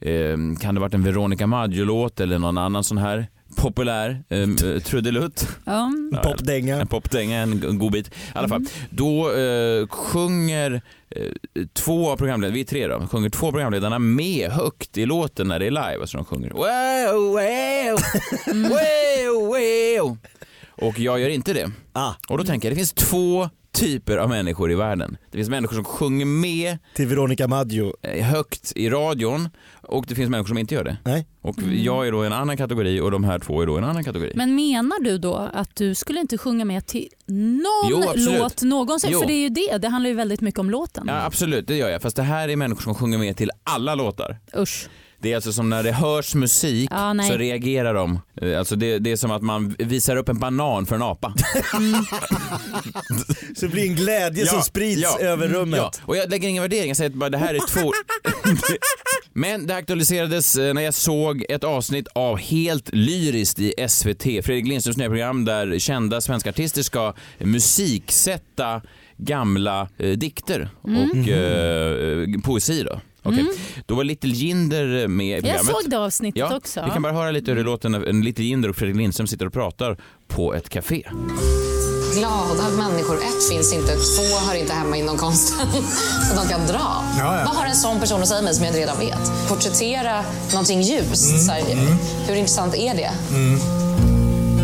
[0.01, 4.49] Eh, kan det varit en Veronica Maggio-låt eller någon annan sån här populär eh,
[4.81, 5.49] trudelutt.
[5.65, 5.91] Ja.
[6.23, 6.81] Popdänga.
[6.81, 8.09] En popdänga, en g- en god bit.
[8.09, 11.23] I alla fall, då eh, sjunger eh,
[11.73, 15.59] två av programledarna, vi är tre då, sjunger två programledarna med högt i låten när
[15.59, 15.99] det är live.
[16.01, 17.99] Alltså de sjunger wow, wow,
[18.69, 20.19] wow, wow.
[20.87, 21.71] Och jag gör inte det.
[21.93, 25.17] Ah, Och då tänker jag, det finns två typer av människor i världen.
[25.31, 27.93] Det finns människor som sjunger med till Veronica Maggio.
[28.03, 29.49] eh, högt i radion
[29.83, 30.97] och det finns människor som inte gör det.
[31.05, 31.27] Nej.
[31.41, 34.05] Och jag är då en annan kategori och de här två är då en annan
[34.05, 34.33] kategori.
[34.37, 39.11] Men menar du då att du skulle inte sjunga med till någon Jo, låt någonsin?
[39.13, 39.21] Jo.
[39.21, 41.05] För det är ju det, det handlar ju väldigt mycket om låten.
[41.09, 42.03] Ja, absolut, det gör jag.
[42.03, 44.39] Fast det här är människor som sjunger med till alla låtar.
[44.57, 44.89] Usch.
[45.25, 48.21] Det är alltså som när det hörs musik Ja, så reagerar de.
[48.43, 51.35] Eh, Alltså det, det är som att man visar upp en banan för en apa.
[53.57, 55.79] Så det blir en glädje som sprids ja, över rummet.
[55.79, 57.93] Ja, och jag lägger ingen värdering, jag säger att bara det här är två...
[59.33, 64.67] Men det aktualiserades eh, när jag såg ett avsnitt av Helt lyriskt i SVT, Fredrik
[64.67, 68.83] Lindströms nya program där kända svenska artister ska musiksätta
[69.17, 72.83] gamla eh, dikter och eh, poesi.
[72.83, 73.01] Då.
[73.25, 73.47] Okej.
[73.87, 75.67] Då var Little Jinder med i Jag programmet.
[75.83, 76.83] såg det avsnittet Ja, också.
[76.85, 79.27] vi kan bara höra lite hur det låter när en Little Jinder och Fredrik Lindström
[79.27, 81.03] sitter och pratar på ett café.
[82.15, 85.67] Glada människor, ett finns inte, två hör inte hemma inom konsten.
[86.31, 87.05] Så de kan dra.
[87.47, 89.49] Vad har en sån person att säga mig som jag inte redan vet?
[89.49, 91.47] Porträttera någonting ljust.
[91.47, 91.63] Så här,
[92.29, 93.11] hur intressant är det?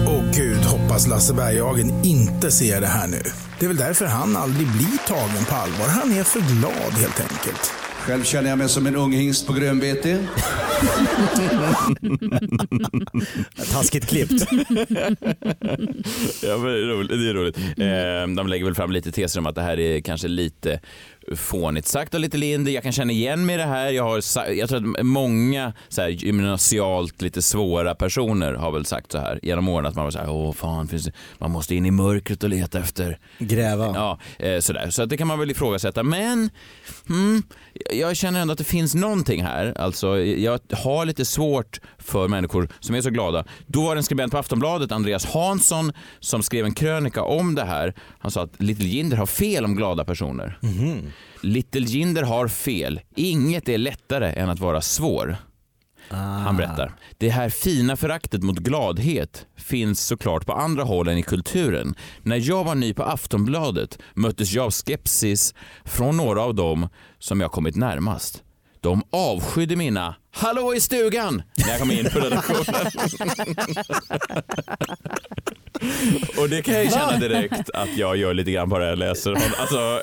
[0.08, 3.22] Åh gud, hoppas Lasse Berghagen inte ser det här nu.
[3.58, 5.86] Det är väl därför han aldrig blir tagen på allvar.
[5.88, 7.72] Han är för glad helt enkelt.
[8.00, 10.18] Själv känner jag mig som en ung hingst på grönbete.
[13.72, 14.32] Taskigt klippt.
[16.42, 17.10] Ja, men det är roligt.
[17.10, 17.56] Det är roligt.
[17.58, 20.80] Eh, de lägger väl fram lite teser om att det här är kanske lite
[21.36, 22.72] fånigt sagt av lite Linder.
[22.72, 23.90] Jag kan känna igen mig i det här.
[23.90, 29.12] Jag, har, jag tror att många så här, gymnasialt lite svåra personer har väl sagt
[29.12, 31.86] så här genom åren att man var så här, åh fan, det, man måste in
[31.86, 33.92] i mörkret och leta efter Gräva.
[33.94, 34.90] Ja, eh, sådär.
[34.90, 36.02] Så att det kan man väl ifrågasätta.
[36.02, 36.50] Men
[37.08, 37.42] mm,
[37.90, 39.78] jag känner ändå att det finns någonting här.
[39.78, 43.44] Alltså, jag har lite svårt för människor som är så glada.
[43.66, 47.64] Då var det en skribent på Aftonbladet, Andreas Hansson, som skrev en krönika om det
[47.64, 47.94] här.
[48.18, 50.58] Han sa att Little Jinder har fel om glada personer.
[51.40, 53.00] Little Jinder har fel.
[53.16, 55.36] Inget är lättare än att vara svår.
[56.10, 56.92] Han berättar.
[57.18, 61.94] Det här fina föraktet mot gladhet finns såklart på andra håll än i kulturen.
[62.22, 65.54] När jag var ny på Aftonbladet möttes jag av skepsis
[65.84, 68.42] från några av dem som jag kommit närmast.
[68.80, 72.64] De avskydde mina ”Hallå i stugan” när jag kom in på redaktionen.
[76.38, 79.36] Och det kan jag ju känna direkt att jag gör lite grann bara jag läser.
[79.60, 80.00] Alltså,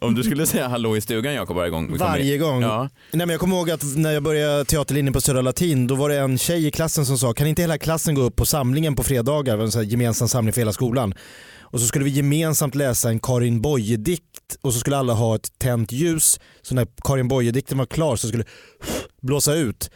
[0.00, 2.62] om du skulle säga ”Hallå i stugan” Jakob varje gång Varje gång.
[2.62, 2.80] Ja.
[2.80, 6.08] Nej, men jag kommer ihåg att när jag började teaterlinjen på Södra Latin då var
[6.08, 8.96] det en tjej i klassen som sa kan inte hela klassen gå upp på samlingen
[8.96, 11.14] på fredagar, en gemensam samling för hela skolan.
[11.60, 15.58] Och så skulle vi gemensamt läsa en Karin Boye-dikt och så skulle alla ha ett
[15.58, 16.40] tänt ljus.
[16.62, 18.44] Så när Karin Boye-dikten var klar så skulle
[19.22, 19.90] blåsa ut.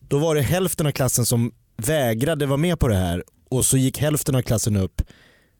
[0.00, 3.76] Då var det hälften av klassen som vägrade vara med på det här och så
[3.76, 5.02] gick hälften av klassen upp.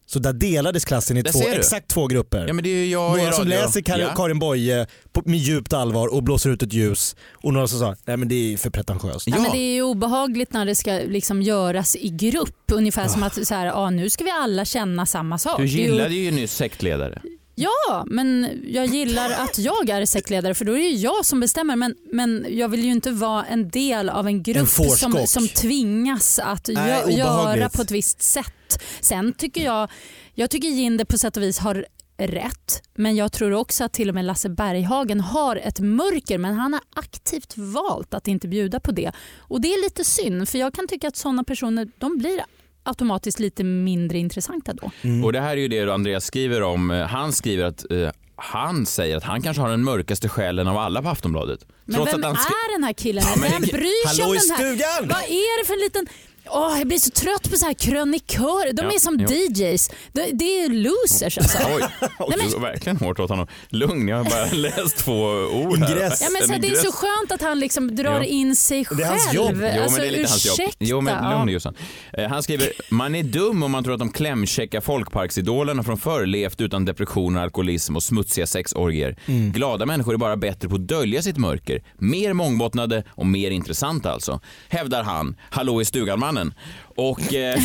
[0.06, 2.44] Så där delades klassen i två, exakt två grupper.
[2.46, 4.14] Ja, men det är ju jag i några som läser Kar- Ja.
[4.16, 7.96] Karin Boye på, med djupt allvar och blåser ut ett ljus och några som sa
[8.04, 9.26] nej men det är för pretentiöst.
[9.26, 9.38] Ja.
[9.38, 12.56] men det är ju obehagligt när det ska liksom göras i grupp.
[12.72, 15.58] Ungefär som att så här, ah, nu ska vi alla känna samma sak.
[15.58, 17.22] Du Det är ju- gillade ju nyss sektledare.
[17.54, 21.40] Ja, men jag gillar att jag är sektledare för då är det ju jag som
[21.40, 21.76] bestämmer.
[21.76, 25.28] Men, men jag vill ju inte vara en del av en grupp som, fårskock.
[25.28, 28.82] som tvingas att Nej, gö- göra på ett visst sätt.
[29.00, 29.90] Sen tycker jag,
[30.34, 31.86] jag tycker Jinder på sätt och vis har
[32.18, 32.82] rätt.
[32.94, 36.72] Men jag tror också att till och med Lasse Berghagen har ett mörker men han
[36.72, 39.12] har aktivt valt att inte bjuda på det.
[39.38, 42.40] Och det är lite synd för jag kan tycka att sådana personer de blir
[42.82, 44.90] automatiskt lite mindre intressanta då.
[45.24, 46.90] Och det här är ju det Andreas skriver om.
[46.90, 50.78] Eh, Han skriver att eh, han säger att han kanske har den mörkaste själen av
[50.78, 51.66] alla på Aftonbladet.
[51.84, 53.24] Men Trots vem att han skri- är den här killen?
[53.26, 55.00] Ja, vem det- bryr sig Hallå om den här?
[55.06, 56.06] Vad är det för en liten...
[56.50, 58.72] Åh, jag blir så trött på så här krönikörer.
[58.72, 59.28] De Ja, är som jo.
[59.28, 59.90] DJs.
[60.12, 61.58] Det, det är losers alltså.
[61.76, 61.82] Oj,
[62.28, 63.46] Nej, men- verkligen hårt åt honom.
[63.68, 65.12] Lugn, jag har bara läst två
[65.52, 65.90] ord här.
[65.92, 66.20] Ingress.
[66.22, 68.24] Ja, men så En det är så skönt att han liksom drar Ja.
[68.24, 68.98] in sig själv.
[68.98, 69.56] Det är hans jobb.
[69.60, 70.52] Jo, alltså, men det är lite hans jobb.
[70.60, 70.76] ursäkta.
[70.84, 71.38] Jo, men Ja.
[71.38, 71.74] lugn Jossan.
[72.12, 76.26] Eh, Han skriver, man är dum om man tror att de klämkäcka folkparksidolerna från förr
[76.26, 79.16] levt utan depressioner, alkoholism och smutsiga sexorgier.
[79.26, 79.52] Mm.
[79.52, 81.82] Glada människor är bara bättre på att dölja sitt mörker.
[81.98, 84.40] Mer mångbottnade och mer intressanta alltså.
[84.68, 85.84] Hävdar han, hallå i
[86.32, 86.54] stugan-mannen.
[86.96, 87.60] Och eh,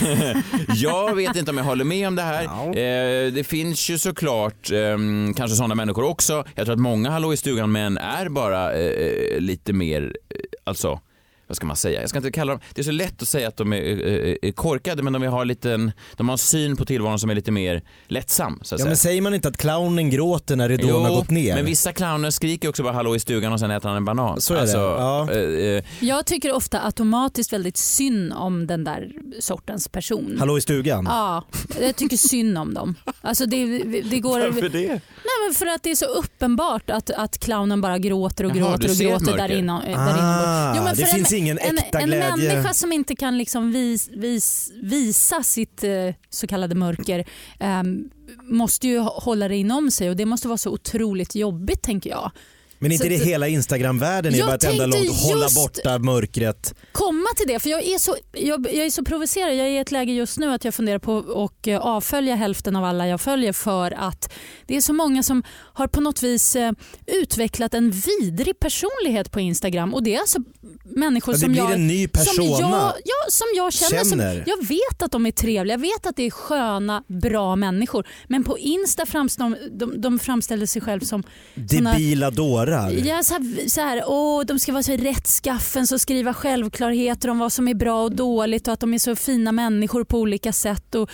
[0.76, 2.44] jag vet inte om jag håller med om det här.
[2.68, 4.98] Eh, det finns ju såklart eh,
[5.36, 6.44] kanske sådana människor också.
[6.56, 11.00] Jag tror att många hallå i stugan-män är bara eh, lite mer, eh, alltså
[11.48, 12.02] vad ska man säga?
[12.02, 14.36] Jag ska inte kalla dem, det är så lätt att säga att de är, eh,
[14.42, 17.36] är korkade men de har, lite en, de har en syn på tillvaron som är
[17.36, 18.60] lite mer lättsam.
[18.64, 18.90] Så att Ja, säga.
[18.90, 21.56] men säger man inte att clownen gråter när ridån har gått ner?
[21.56, 24.42] men vissa clowner skriker också bara hallå i stugan och sen äter han en banan.
[24.42, 25.32] Så är det, ja.
[25.32, 30.36] eh, eh, Jag tycker ofta automatiskt väldigt synd om den där sortens person.
[30.40, 31.06] Hallå i stugan?
[31.10, 31.44] Ja,
[31.82, 32.96] jag tycker synd om dem.
[33.22, 33.66] Alltså det,
[34.02, 34.40] det går...
[34.40, 34.88] Varför det?
[34.88, 35.00] Nej,
[35.48, 38.90] men för att det är så uppenbart att, att clownen bara gråter och Jaha, gråter
[38.90, 39.54] och gråter där, där
[39.98, 41.00] Ah, inombords.
[41.00, 42.54] det för finns ingen en, äkta en glädje.
[42.54, 45.92] människa som inte kan liksom vis, vis, visa sitt eh,
[46.30, 47.26] så kallade mörker
[47.60, 48.10] ehm,
[48.44, 52.32] måste ju hålla det inom sig och det måste vara så otroligt jobbigt tänker jag.
[52.80, 56.76] Men inte Så det hela Instagram-världen är bara ett enda långt hålla borta mörkret.
[56.92, 57.60] komma till det.
[57.60, 59.56] För jag är, så, jag, jag är så provocerad.
[59.56, 62.76] Jag är i ett läge just nu att jag funderar på att eh, avfölja hälften
[62.76, 64.34] av alla jag följer för att
[64.66, 65.44] det är så många som
[65.78, 66.72] har på något vis eh,
[67.08, 69.94] utvecklat en vidrig personlighet på Instagram.
[69.94, 70.40] Och det är alltså
[70.84, 71.74] människor Ja, det som blir jag...
[71.74, 72.34] en ny persona.
[72.36, 74.04] Som jag, ja, som jag känner.
[74.04, 74.34] Känner.
[74.34, 78.08] Som, jag vet att de är trevliga, jag vet att det är sköna, bra människor.
[78.28, 81.24] Men på Insta framstår de, de framställer sig själv som
[81.56, 82.92] Debila dårar.
[82.92, 87.40] Ja, så här, så här, åh, de ska vara så rättskaffens och skriva självklarheter om
[87.40, 90.54] vad som är bra och dåligt och att de är så fina människor på olika
[90.54, 91.10] sätt och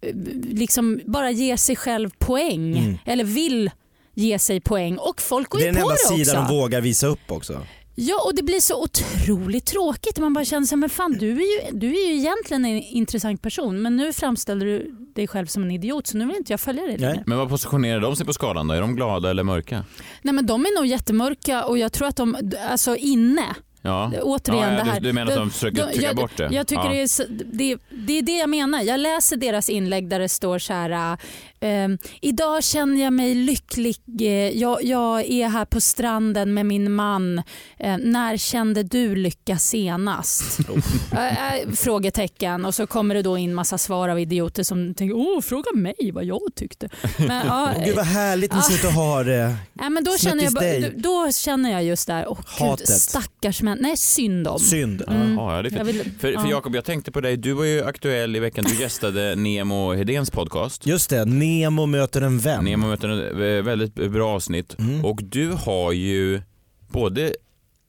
[0.00, 0.14] eh,
[0.50, 2.98] liksom bara ge sig själv poäng Mm.
[3.04, 3.70] eller vill
[4.14, 6.24] ge sig poäng och folk går Det är ju den på enda det också.
[6.24, 7.60] sidan de vågar visa upp också.
[7.96, 10.18] Ja och det blir så otroligt tråkigt.
[10.18, 13.42] Man bara känner sig, men fan du är, ju, du är ju egentligen en intressant
[13.42, 16.60] person men nu framställer du dig själv som en idiot så nu vill inte jag
[16.60, 17.22] följa dig längre.
[17.26, 18.74] Men vad positionerar de sig på skalan då?
[18.74, 19.84] Är de glada eller mörka?
[20.22, 22.36] Nej men de är nog jättemörka och jag tror att de,
[22.70, 23.54] alltså inne
[23.86, 24.12] Ja.
[24.22, 25.00] Återigen ja, ja, det här.
[25.00, 26.48] Du, du menar att de försöker trycka jag, bort det?
[26.52, 26.90] Jag tycker ja.
[26.90, 28.82] det, är, det, det är det jag menar.
[28.82, 31.18] Jag läser deras inlägg där det står så här
[31.64, 31.88] Eh,
[32.20, 33.96] idag känner jag mig lycklig.
[34.20, 37.38] Eh, jag, jag, är här på stranden med min man.
[37.78, 40.58] Eh, när kände du lycka senast?
[41.12, 45.16] Eh, eh, frågetecken och så kommer det då in massa svar av idioter som tänker
[45.16, 46.88] åh fråga mig vad jag tyckte.
[47.18, 49.56] Men, ja, Gud vad härligt ni sitter och har det.
[49.78, 52.88] Ja, men då, känner jag, då, då, känner jag just där, åh Hatet.
[52.88, 53.78] gud stackars män.
[53.80, 54.58] Nej synd om.
[54.58, 55.02] Synd.
[55.08, 55.34] Mm.
[55.34, 57.84] Jaha, ja, det är vill, för, för Jakob jag tänkte på dig, du var ju
[57.84, 60.86] aktuell i veckan, du gästade Nemo Hedéns podcast.
[60.86, 61.24] Just det,
[61.58, 62.64] Nemo möter en vän.
[62.64, 65.04] Nemo möter en eh, väldigt bra avsnitt mm.
[65.04, 66.42] och du har ju
[66.88, 67.34] både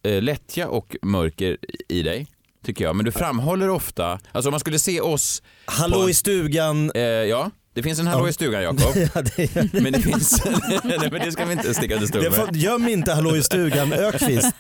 [0.04, 1.58] eh, lättja och mörker
[1.90, 2.28] i dig
[2.66, 2.96] tycker jag.
[2.96, 5.44] Men du framhåller ofta, alltså om man skulle se oss...
[5.66, 6.92] Hallå på, i stugan.
[6.96, 7.52] Eh, ja.
[7.76, 8.80] Det finns en hallå i stugan Jakob.
[9.14, 10.46] ja, det men det finns,
[10.84, 12.56] nej, men det ska vi inte sticka under stol med.
[12.56, 14.54] Göm inte hallå i stugan Ökvist.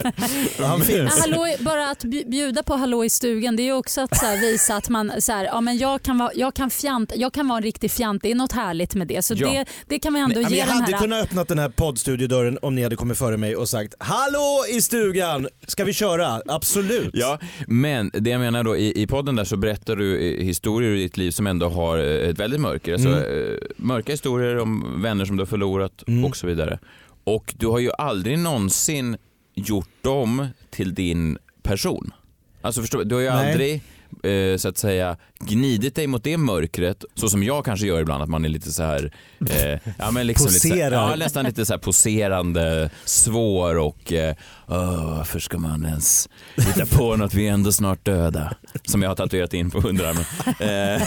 [0.59, 1.19] Han finns.
[1.19, 4.75] Hallå, bara att bjuda på hallå i stugan det är också att så här, visa
[4.75, 7.57] att man, så här, ja, men jag, kan vara, jag, kan fjant, jag kan vara
[7.57, 9.25] en riktig fjant, det är något härligt med det.
[9.25, 9.49] Så ja.
[9.49, 12.57] det, det kan vi ändå nej, ge Jag den hade kunnat öppna den här poddstudiodörren
[12.61, 16.41] om ni hade kommit före mig och sagt hallå i stugan, ska vi köra?
[16.47, 17.09] Absolut.
[17.13, 21.01] Ja, men det jag menar då i, i podden där så berättar du historier i
[21.01, 23.04] ditt liv som ändå har ett väldigt mörker.
[23.07, 23.59] Alltså, mm.
[23.77, 26.25] mörka historier om vänner som du har förlorat mm.
[26.25, 26.79] och så vidare.
[27.23, 29.17] Och du har ju aldrig någonsin
[29.53, 32.13] gjort dem till din person.
[32.61, 33.51] Alltså förstår du, har ju Nej.
[33.51, 33.81] aldrig
[34.23, 38.23] eh, så att säga gnidit dig mot det mörkret så som jag kanske gör ibland
[38.23, 39.11] att man är lite så här
[39.49, 44.35] eh, ja, men liksom lite, ja, nästan lite så här poserande, svår och eh,
[44.67, 48.55] oh, varför ska man ens hitta på något, vi är ändå snart döda.
[48.83, 50.25] Som jag har tatuerat in på underarmen.
[50.59, 51.01] Eh,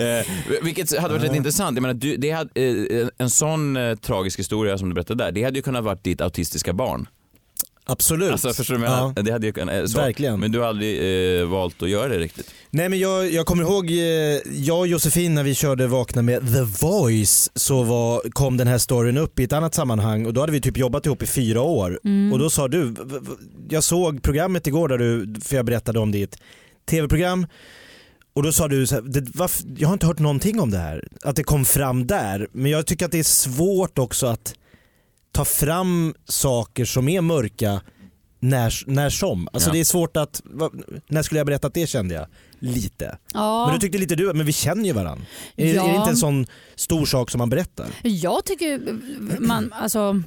[0.18, 0.26] eh,
[0.62, 1.76] vilket hade varit rätt intressant.
[1.76, 5.32] Jag menar, du, det hade, eh, en sån eh, tragisk historia som du berättade där,
[5.32, 7.06] det hade ju kunnat vara ditt autistiska barn.
[7.84, 8.32] Absolut.
[8.32, 9.22] Alltså, förstår du vad ja.
[9.22, 10.40] Det hade ju kunnat, så, Verkligen.
[10.40, 12.54] Men du har aldrig eh, valt att göra det riktigt?
[12.70, 13.96] Nej men jag, jag kommer ihåg, eh,
[14.52, 18.78] jag och Josefin när vi körde Vakna med The Voice så var, kom den här
[18.78, 21.62] storyn upp i ett annat sammanhang och då hade vi typ jobbat ihop i fyra
[21.62, 22.00] år.
[22.04, 22.32] Mm.
[22.32, 22.94] Och då sa du,
[23.68, 26.38] jag såg programmet igår där du, för jag berättade om ditt
[26.90, 27.46] tv-program
[28.34, 30.78] och då sa du, så här, det, varför, jag har inte hört någonting om det
[30.78, 32.48] här, att det kom fram där.
[32.52, 34.54] Men jag tycker att det är svårt också att
[35.32, 37.80] ta fram saker som är mörka
[38.40, 39.48] när, när som.
[39.52, 39.72] Alltså ja.
[39.72, 40.42] det är svårt att,
[41.08, 42.26] när skulle jag berätta att det kände jag?
[42.58, 43.18] Lite.
[43.34, 43.66] Ja.
[43.66, 45.24] Men du tyckte lite du, men vi känner ju varandra.
[45.56, 45.84] Är, ja.
[45.84, 47.86] är det inte en sån stor sak som man berättar?
[48.02, 48.98] Jag tycker,
[49.40, 50.22] man, alltså,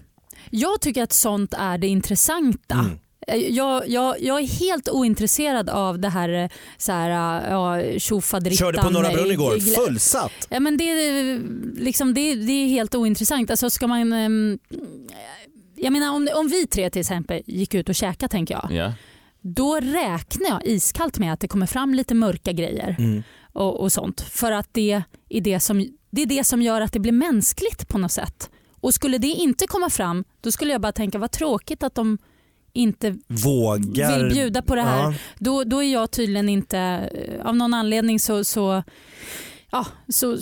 [0.50, 2.76] jag tycker att sånt är det intressanta.
[2.76, 3.00] Mm.
[3.28, 7.10] Eh, jag, jag, jag är helt ointresserad av det här, eh, så här
[7.52, 8.66] ja, tjofaderittan.
[8.66, 10.48] Körde på Norra Brunn igår, fullsatt.
[10.50, 10.94] Ja, men det,
[11.76, 13.52] liksom, det, det är helt ointressant.
[13.52, 14.60] Alltså, ska man, ehm,
[15.76, 18.72] jag menar om, om vi tre till exempel gick ut och käkade tänker jag.
[18.72, 18.94] Yeah.
[19.42, 23.24] Då räknar jag iskallt med att det kommer fram lite mörka grejer mm.
[23.54, 24.22] och, och sånt.
[24.22, 27.88] För att det är det, som, det är det som gör att det blir mänskligt
[27.88, 28.50] på något sätt.
[28.80, 32.18] Och skulle det inte komma fram då skulle jag bara tänka vad tråkigt att de
[32.76, 34.18] inte Vågar.
[34.18, 35.00] vill bjuda på det här.
[35.00, 35.14] Ja.
[35.40, 38.84] Då, då är jag tydligen inte, eh, av någon anledning så, så
[39.72, 40.38] ja, så,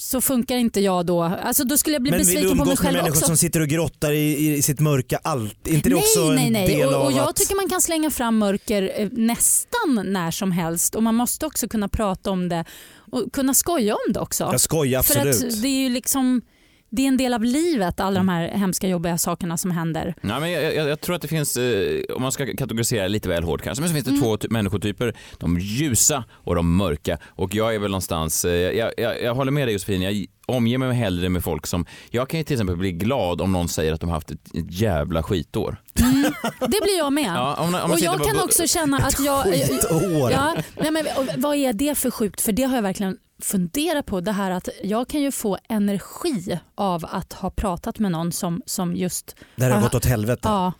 [0.00, 1.22] så funkar inte jag då.
[1.22, 2.86] Alltså då skulle jag bli Men besviken på mig själv också.
[2.86, 5.66] Men vill du umgås med människor som sitter och grottar i, i sitt mörka allt?
[5.68, 6.72] inte det nej, också nej, nej.
[6.72, 7.36] en del och, och av jag att...
[7.36, 11.68] tycker man kan slänga fram mörker eh, nästan när som helst och man måste också
[11.68, 12.64] kunna prata om det
[13.12, 14.48] och kunna skoja om det också.
[14.52, 15.40] Jag skojar absolut.
[15.40, 16.42] För att det är ju liksom
[16.94, 20.14] det är en del av livet, alla de här hemska jobbiga sakerna som händer.
[20.20, 23.28] Nej, men jag, jag, jag tror att det finns, eh, om man ska kategorisera lite
[23.28, 24.22] väl hårt kanske, men så finns det mm.
[24.22, 25.14] två människotyper.
[25.38, 27.18] De ljusa och de mörka.
[27.26, 30.78] Och jag är väl någonstans, eh, jag, jag, jag håller med dig Josefin, jag omger
[30.78, 33.92] mig hellre med folk som, jag kan ju till exempel bli glad om någon säger
[33.92, 35.76] att de har haft ett, ett jävla skitår.
[36.00, 37.24] Mm, det blir jag med.
[37.34, 39.44] Ja, om, om och jag kan också känna att jag...
[39.44, 40.30] Skitår?
[40.30, 42.40] Ja, nej men, vad är det för sjukt?
[42.40, 46.58] För det har jag verkligen fundera på det här att jag kan ju få energi
[46.74, 49.36] av att ha pratat med någon som, som just...
[49.56, 50.40] Det har gått åt helvete.
[50.42, 50.72] Ja,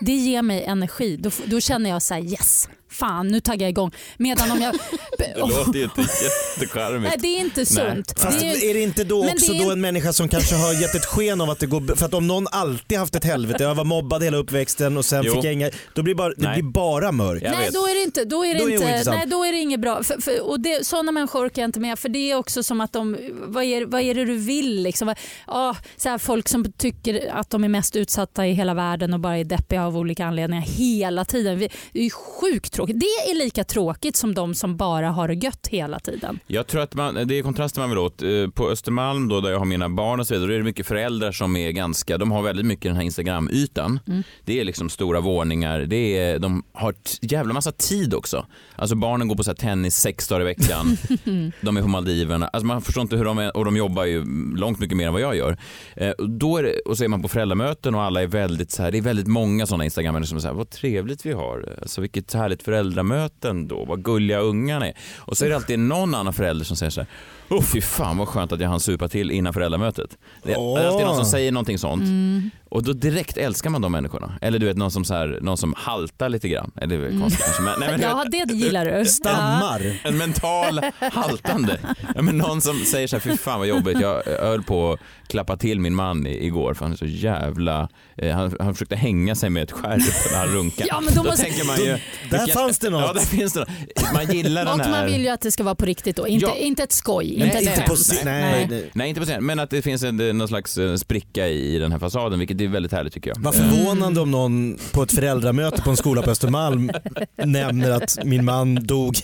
[0.00, 1.16] det ger mig energi.
[1.16, 2.68] Då, då känner jag så här, yes,
[2.98, 3.90] fan nu taggar jag igång.
[4.16, 4.74] Medan om jag...
[5.18, 7.08] det låter ju inte jättecharmigt.
[7.08, 8.20] Nej det är inte sunt.
[8.20, 9.64] Fast det är, är, det inte då också är...
[9.64, 12.14] då en människa som kanske har gett ett sken av att det går För att
[12.14, 15.34] om någon alltid haft ett helvete, jag var mobbad hela uppväxten och sen jo.
[15.34, 15.70] fick jag inga...
[15.94, 17.42] Då blir bara, det blir bara mörkt.
[17.42, 19.58] Nej då är det inte, då är det, då inte, är nej, då är det
[19.58, 20.02] inget bra.
[20.02, 22.80] För, för, och det, sådana människor orkar jag inte med för det är också som
[22.80, 25.14] att de, vad är, vad är det du vill liksom?
[25.46, 29.20] Ja, så här, folk som tycker att de är mest utsatta i hela världen och
[29.20, 31.58] bara är deppiga av olika anledningar hela tiden.
[31.92, 33.00] Det är sjukt skittråkigt.
[33.24, 36.38] Det är lika tråkigt som de som bara har det gött hela tiden.
[36.46, 38.22] Jag tror att man, det är kontrasten man vill åt.
[38.22, 40.64] Eh, På Östermalm då, där jag har mina barn och så vidare, då är det
[40.64, 44.00] mycket föräldrar som är ganska, de har väldigt mycket den här Instagram-ytan.
[44.06, 44.22] Mm.
[44.44, 48.46] Det är liksom stora våningar, det är, de har jävla massa tid också.
[48.76, 50.96] Alltså barnen går på så tennis sex dagar i veckan,
[51.60, 52.48] de är på Maldiverna.
[52.48, 54.24] Alltså man förstår inte hur de är, och de jobbar ju
[54.56, 55.58] långt mycket mer än vad jag gör.
[55.96, 58.82] Eh, och Då det, och så är man på föräldramöten och alla är väldigt så
[58.82, 62.34] här, det är väldigt många sådana Instagrammare som säger vad trevligt vi har, alltså vilket
[62.34, 64.94] härligt föräldramöten då, vad gulliga ungarna är.
[65.18, 67.08] Och så är det alltid någon annan förälder som säger så här,
[67.50, 70.10] oh fy fan vad skönt att jag hann supa till innan föräldramötet.
[70.42, 70.86] Det är Åh.
[70.86, 72.02] alltid någon som säger någonting sånt.
[72.02, 72.50] Mm.
[72.68, 74.38] Och då direkt älskar man de människorna.
[74.40, 76.70] Eller du vet någon som, så här, någon som haltar lite grann.
[76.76, 77.62] Eller det är väl konstigt kanske.
[77.62, 79.04] Men, nej, men, Ja, det gillar du.
[79.06, 80.00] Stammar.
[80.04, 80.80] en mental
[81.12, 81.78] haltande.
[82.14, 84.92] Ja, men någon som säger så här, fy fan vad jobbigt, jag jag höll på
[84.92, 88.74] att klappa till min man i- igår för han är så jävla, eh, han, han
[88.74, 90.88] försökte hänga sig med ett skärp när han runkade.
[90.88, 91.92] Ja, men då måste- tänker man ju,
[92.30, 93.02] Då- där fanns det något.
[93.06, 93.68] Ja, där finns det något.
[94.14, 94.90] Man gillar den här.
[94.90, 96.28] man vill ju att det ska vara på riktigt då.
[96.28, 96.54] Inte, Ja.
[96.54, 97.35] inte ett skoj.
[97.36, 98.90] Nej, Inte, inte på scen- nej, nej.
[98.94, 101.92] Nej, inte på scen, men att det finns en, någon slags eh, spricka i den
[101.92, 103.36] här fasaden, vilket är väldigt härligt tycker jag.
[103.40, 106.90] Vad förvånande om någon på ett föräldramöte på en skola på Östermalm
[107.44, 109.16] nämner att min man dog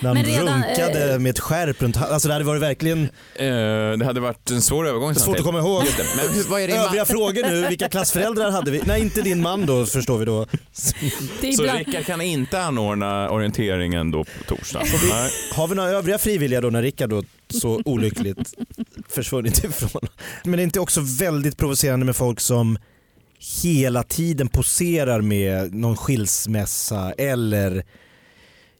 [0.00, 3.98] när han redan, runkade eh, med ett skärp runt Alltså det hade varit verkligen Eh,
[3.98, 5.14] det hade varit en svår övergång.
[5.14, 5.84] svårt att komma ihåg.
[5.96, 6.04] Det.
[6.16, 8.82] Men hur, vad är det Övriga frågor nu, vilka klassföräldrar hade vi?
[8.86, 10.46] Nej inte din man då förstår vi då.
[11.40, 14.82] Det är Så Rickard kan inte anordna orienteringen då på torsdag?
[15.10, 15.30] Nej.
[15.52, 17.22] Har vi några övriga frivilliga då när Rickard då
[17.60, 18.54] så olyckligt
[19.08, 20.02] försvunnit ifrån?
[20.44, 22.78] Men det är inte också väldigt provocerande med folk som
[23.62, 27.84] hela tiden poserar med någon skilsmässa eller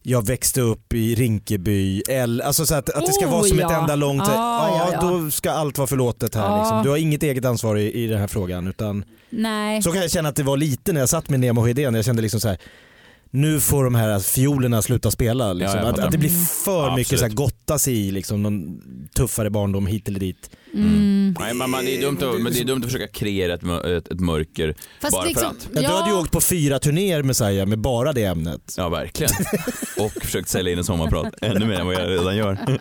[0.08, 3.58] jag växte upp i Rinkeby eller alltså så att, att det ska Oh, vara som
[3.58, 3.80] ett ja.
[3.80, 4.26] enda långt, Ah,
[4.68, 5.08] ja, ja, ja.
[5.22, 6.58] då ska allt vara förlåtet här Ah.
[6.58, 6.82] liksom.
[6.82, 9.82] Du har inget eget ansvar i, i den här frågan utan nej.
[9.82, 11.94] så kan jag känna att det var lite när jag satt med Nemo och idén.
[11.94, 12.58] Jag kände liksom så här.
[13.30, 15.52] Nu får de här fiolerna sluta spela.
[15.52, 15.78] Liksom.
[15.78, 17.36] Ja, att, att det blir för Ja, mycket så här, absolut.
[17.36, 18.80] gotta sig i liksom, någon
[19.14, 20.50] tuffare barndom hit eller dit.
[20.74, 21.36] Mm.
[21.40, 23.62] Nej, men man, det, är dumt att, men det är dumt att försöka kreera ett,
[23.62, 25.68] ett, ett mörker Fast bara liksom, för att.
[25.74, 25.80] Ja.
[25.80, 28.74] Du hade ju ja, åkt på fyra turnéer Messiah med bara det ämnet.
[28.76, 29.32] Ja, verkligen.
[29.98, 32.58] Och försökt sälja in en sommarprat ännu mer än vad jag redan gör.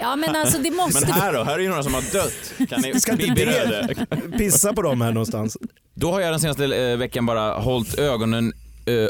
[0.00, 1.00] ja, men alltså det måste...
[1.00, 1.44] Men här då?
[1.44, 2.68] Här är ju några som har dött.
[2.70, 4.06] Kan ni Ska inte?
[4.38, 5.56] Pissa på dem här någonstans.
[5.94, 8.52] Då har jag den senaste eh, veckan bara hållit ögonen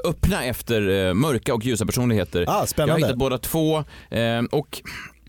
[0.04, 2.40] öppna efter eh, mörka och ljusa personligheter.
[2.40, 3.06] Ah, Jag har spännande.
[3.06, 3.76] hittat båda två
[4.10, 4.82] eh, och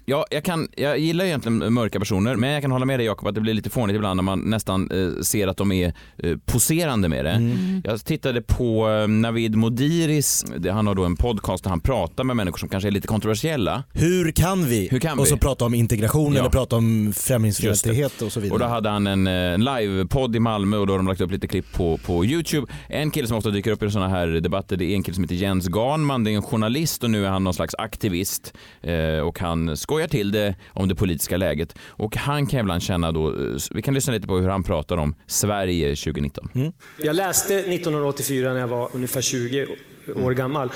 [0.09, 3.27] Ja, jag, kan, jag gillar egentligen mörka personer, men jag kan hålla med dig Jakob
[3.27, 6.37] att det blir lite fånigt ibland när man nästan eh, ser att de är eh,
[6.45, 7.31] poserande med det.
[7.31, 7.81] Mm.
[7.83, 12.23] Jag tittade på eh, Navid Modiris, det, han har då en podcast där han pratar
[12.23, 13.83] med människor som kanske är lite kontroversiella.
[13.93, 14.87] Hur kan vi?
[14.91, 15.29] Hur kan och vi?
[15.29, 16.39] så prata om integration Ja.
[16.39, 18.53] eller prata om främlingsfientlighet och så vidare.
[18.53, 21.31] Och då hade han en eh, livepodd i Malmö och då har de lagt upp
[21.31, 22.67] lite klipp på, på Youtube.
[22.87, 25.23] En kille som ofta dyker upp i sådana här debatter det är en kille som
[25.23, 26.23] heter Jens Garnman.
[26.23, 29.98] Det är en journalist och nu är han någon slags aktivist eh, och han skojar
[30.07, 31.75] till det om det politiska läget.
[31.87, 33.35] Och han kan ibland känna då, eh,
[33.71, 36.49] vi kan lyssna lite på hur han pratar om Sverige 2019.
[36.97, 39.67] Jag läste 1984 när jag var ungefär 20
[40.15, 40.71] år gammal.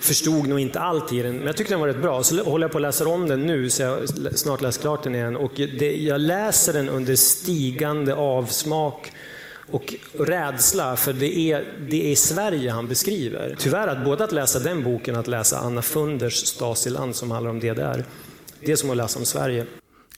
[0.00, 2.22] Förstod nog inte allt i den, men jag tyckte den var rätt bra.
[2.22, 5.14] Så håller jag på att läsa om den nu, så jag snart läst klart den
[5.14, 5.36] igen.
[5.36, 9.12] Och det, jag läser den under stigande avsmak
[9.70, 13.56] och rädsla, för det är, det är Sverige han beskriver.
[13.58, 17.50] Tyvärr, att både att läsa den boken och att läsa Anna Funders Stasiland som handlar
[17.50, 18.04] om DDR,
[18.60, 19.66] det är som att läsa om Sverige.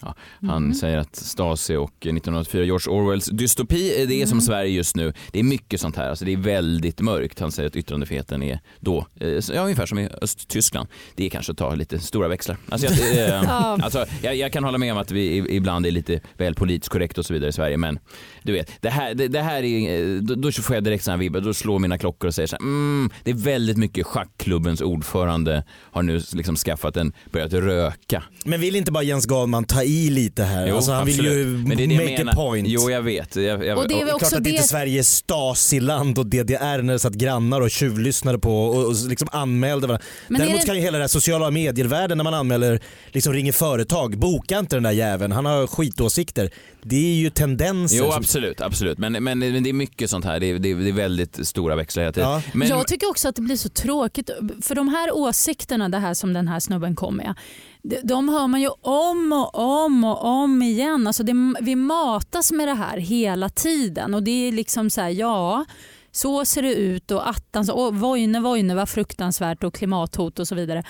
[0.01, 0.14] Ja,
[0.49, 5.12] han säger att Stasi och 1984, George Orwells dystopi, det är som Sverige just nu.
[5.32, 7.40] Det är mycket sånt här, alltså det är väldigt mörkt.
[7.40, 10.88] Han säger att yttrandefriheten är då, eh, ja, ungefär som i Östtyskland.
[11.14, 12.57] Det är kanske att ta lite stora växlar.
[12.68, 13.51] Alltså, jag, eh,
[13.84, 17.18] alltså, jag, jag kan hålla med om att vi ibland är lite väl politiskt korrekt
[17.18, 17.99] och så vidare i Sverige, men
[18.42, 21.16] du vet, det här, det, det här är, eh, då, då får jag direkt sådana
[21.16, 24.07] här vibbar, då slår mina klockor och säger så här, mm, det är väldigt mycket
[24.07, 28.22] schackklubbens ordförande har nu liksom skaffat en, börjat röka.
[28.44, 30.66] Men vill inte bara Jens Galman ta i lite här?
[30.66, 31.36] Jo, alltså, han vill absolut.
[31.36, 32.32] ju Men det är det jag make menar.
[32.32, 32.68] a point.
[32.68, 33.36] Jo, jag vet.
[33.36, 34.68] Jag, jag, Och det är väl Klart också att inte det...
[34.68, 39.28] Sverige är Stasiland och DDR när det satt grannar och tjuvlyssnade på och, och liksom
[39.32, 40.05] anmälde varandra.
[40.28, 42.80] Men är Däremot det- kan ju hela det här sociala medier-världen när man anmäler,
[43.12, 46.51] liksom ringer företag, boka inte den där jäveln, han har skitåsikter.
[46.82, 47.97] Det är ju tendenser.
[47.99, 48.61] Jo, som- absolut.
[48.61, 48.99] absolut.
[48.99, 50.41] Men, men, men det är mycket sånt här.
[50.41, 52.30] Det är, det är, det är väldigt stora växlar hela tiden.
[52.30, 52.43] Ja.
[52.53, 54.30] Men, jag tycker också att det blir så tråkigt.
[54.62, 57.34] För de här åsikterna, det här som den här snubben kom med
[57.82, 61.06] de- hör man ju om och om och om igen.
[61.06, 64.14] Alltså det, vi matas med det här hela tiden.
[64.14, 65.64] Och det är liksom så här, ja
[66.10, 70.54] så ser det ut och attans, och Vojne, Vojne vad fruktansvärt och klimathot och så
[70.54, 70.82] vidare.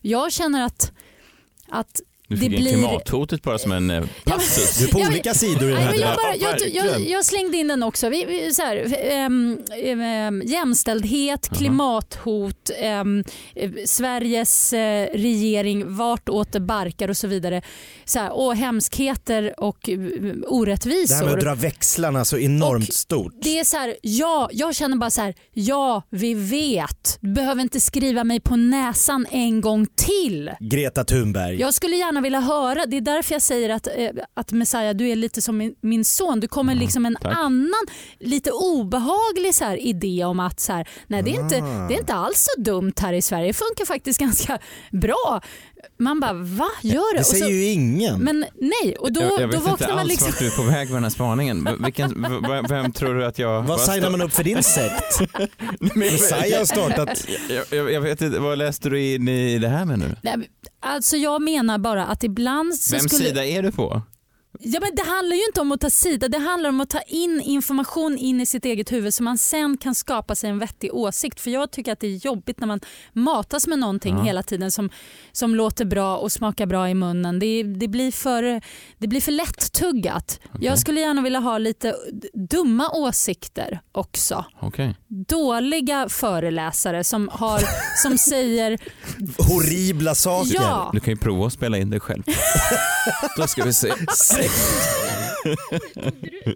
[0.00, 0.92] Jag känner att,
[1.68, 2.68] att det fick in blir...
[2.68, 4.78] klimathotet bara som en eh, passus.
[4.78, 7.68] Du är på olika sidor i den här jag, bara, jag, jag, jag slängde in
[7.68, 8.08] den också.
[8.08, 13.04] Vi, vi, så här, ehm, ehm, jämställdhet, klimathot, eh,
[13.86, 17.62] Sveriges eh, regering, vartåt det barkar och så vidare.
[18.04, 21.34] Så här, och hemskheter och eh, Det här med orättvisor.
[21.34, 23.34] att dra växlarna så enormt Och stort.
[23.42, 27.18] Det är så här, ja, jag känner bara så här, ja vi vet.
[27.20, 30.50] Du behöver inte skriva mig på näsan en gång till.
[30.60, 31.60] Greta Thunberg.
[31.60, 35.08] Jag skulle gärna vilja höra, det är därför jag säger att, eh, att Messiah du
[35.08, 36.40] är lite som min, min son.
[36.40, 37.36] Du kommer liksom en tack.
[37.38, 37.84] annan
[38.18, 41.88] lite obehaglig så här, idé om att så här, nej, det, är inte, Ah.
[41.88, 43.46] det är inte alls så dumt här i Sverige.
[43.46, 44.58] Det funkar faktiskt ganska
[44.92, 45.40] bra.
[45.98, 47.18] Man bara va, gör det?
[47.18, 48.20] Det Och säger så, ju ingen.
[48.20, 50.26] men nej, och då, jag, jag då vet inte vaknar man alls liksom...
[50.28, 51.68] vart du är på väg med den här spaningen.
[51.84, 53.62] Vilken, v- v- vem tror du att jag...
[53.62, 55.20] Vad signar man upp för din sekt?
[55.96, 57.24] Messiah har startat.
[57.48, 60.16] Jag, jag, jag vet inte, vad läste du in i det här med nu?
[60.22, 60.36] Nej,
[60.80, 63.28] Alltså jag menar bara att ibland så Vems skulle...
[63.28, 64.02] sida är du på?
[64.60, 67.00] Ja, men det handlar ju inte om att ta sida, det handlar om att ta
[67.00, 70.94] in information in i sitt eget huvud så man sen kan skapa sig en vettig
[70.94, 71.40] åsikt.
[71.40, 72.80] För jag tycker att det är jobbigt när man
[73.12, 74.90] matas med någonting hela tiden som,
[75.32, 77.38] som låter bra och smakar bra i munnen.
[77.38, 78.62] Det, det, blir, för,
[78.98, 80.40] det blir för lätt tuggat.
[80.60, 81.94] Jag skulle gärna vilja ha lite
[82.50, 84.44] dumma åsikter också.
[84.60, 84.96] Okej.
[85.08, 87.62] Dåliga föreläsare som, har,
[88.02, 88.78] som säger
[89.38, 90.54] Horribla saker.
[90.54, 90.90] ja.
[90.92, 92.22] Du kan ju prova att spela in dig själv.
[93.36, 93.92] Då ska vi se.
[94.48, 94.50] ハ
[95.44, 96.10] ハハ
[96.46, 96.54] ハ!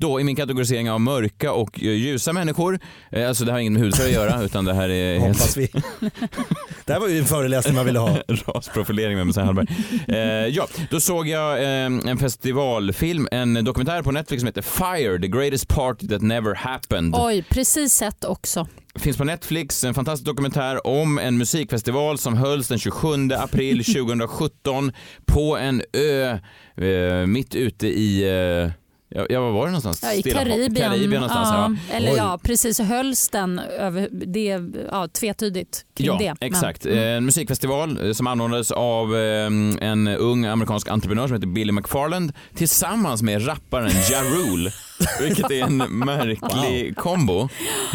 [0.00, 2.80] Då i min kategorisering av mörka och eh, ljusa människor,
[3.10, 5.56] eh, alltså det har inget med hudfärg att göra utan det här är helt Hoppas
[5.56, 5.66] vi.
[6.84, 8.16] Det här var ju en föreläsning man ville ha.
[8.28, 9.66] rasprofilering med Messiah Hallberg.
[10.08, 15.18] Eh, ja, då såg jag eh, en festivalfilm, en dokumentär på Netflix som heter Fire,
[15.18, 17.14] the greatest party that never happened.
[17.18, 18.66] Oj, precis sett också.
[18.94, 24.92] Finns på Netflix, en fantastisk dokumentär om en musikfestival som hölls den 27 april 2017
[25.26, 26.38] på en ö
[26.84, 28.22] eh, mitt ute i,
[28.64, 28.70] eh,
[29.10, 30.00] ja, var var det någonstans?
[30.02, 30.90] Ja, I Stilla Karibien.
[30.90, 31.94] Karibien någonstans, ja.
[31.96, 32.16] Eller Oj.
[32.16, 36.46] ja, precis så hölls den över, det är ja, tvetydigt kring Ja, det.
[36.46, 36.86] Exakt.
[36.86, 36.98] Mm.
[36.98, 39.46] En musikfestival eh, som anordnades av eh,
[39.80, 44.70] en ung amerikansk entreprenör som heter Billy McFarland tillsammans med rapparen Ja Rule,
[45.20, 47.48] vilket är en märklig kombo.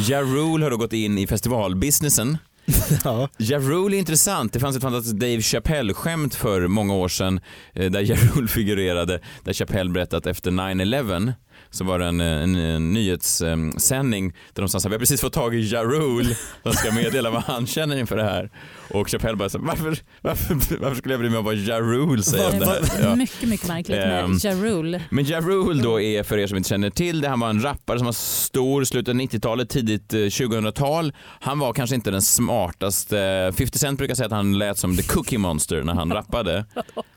[0.07, 2.37] Ja Rule har då gått in i festivalbusinessen
[3.03, 3.29] Ja.
[3.37, 4.53] Ja Rule är intressant.
[4.53, 7.39] Det fanns ett fantastiskt Dave Chappelle-skämt för många år sedan
[7.73, 11.33] eh, där Ja Rule figurerade, där Chappelle berättade att efter 9-11
[11.69, 15.21] så var det en, eh, en, en nyhetssändning där de sa att vi har precis
[15.21, 18.49] fått tag i Ja Rule som ska meddela vad han känner inför det här.
[18.89, 22.23] Och Chappelle bara, så, varför, varför, varför skulle jag bry mig om vad Ja Rule
[22.23, 22.79] säger om det här?
[23.01, 23.15] Ja.
[23.15, 25.01] Mycket, mycket märkligt Ehm, med Ja Rule.
[25.09, 27.61] Men Ja Rule då är för er som inte känner till det, han var en
[27.63, 31.13] rappare som var stor slutet av 90-talet, tidigt eh, 2000-tal.
[31.39, 33.51] Han var kanske inte den smartaste.
[33.57, 36.65] 50 Cent brukar säga att han lät som the cookie monster när han rappade.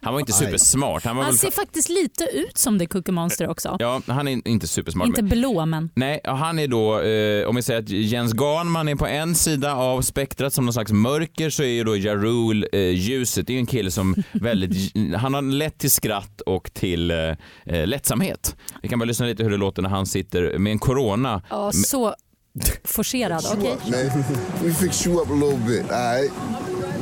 [0.00, 1.04] Han var inte supersmart.
[1.04, 1.38] Han var Han väl...
[1.38, 3.76] ser faktiskt lite ut som det Cookie Monster också.
[3.78, 5.06] Ja, han är inte supersmart.
[5.08, 5.90] Inte blå men.
[5.94, 9.74] Nej, han är då, eh, om vi säger att Jens Ganman är på en sida
[9.74, 13.46] av spektrat som någon slags mörker så är ju då Ja Rule eh, ljuset.
[13.46, 17.16] Det är ju en kille som väldigt, han har lätt till skratt och till eh,
[17.66, 18.56] eh, lättsamhet.
[18.82, 21.42] Vi kan bara lyssna lite hur det låter när han sitter med en corona.
[21.50, 22.14] Ja, så
[22.84, 23.44] forcerad.
[23.58, 23.76] Okej.
[23.90, 24.64] man.
[24.64, 26.32] We fix you up a little bit, all right?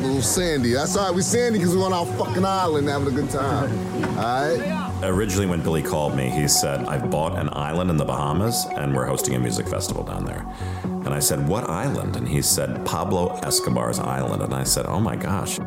[0.07, 0.72] Little Sandy.
[0.72, 1.14] That's all right.
[1.14, 3.70] We Sandy because we're on our fucking island having a good time.
[4.16, 4.92] All right?
[5.02, 8.94] Originally, when Billy called me, he said, I've bought an island in the Bahamas and
[8.94, 10.46] we're hosting a music festival down there.
[10.84, 12.16] And I said, What island?
[12.16, 14.42] And he said, Pablo Escobar's island.
[14.42, 15.59] And I said, Oh my gosh.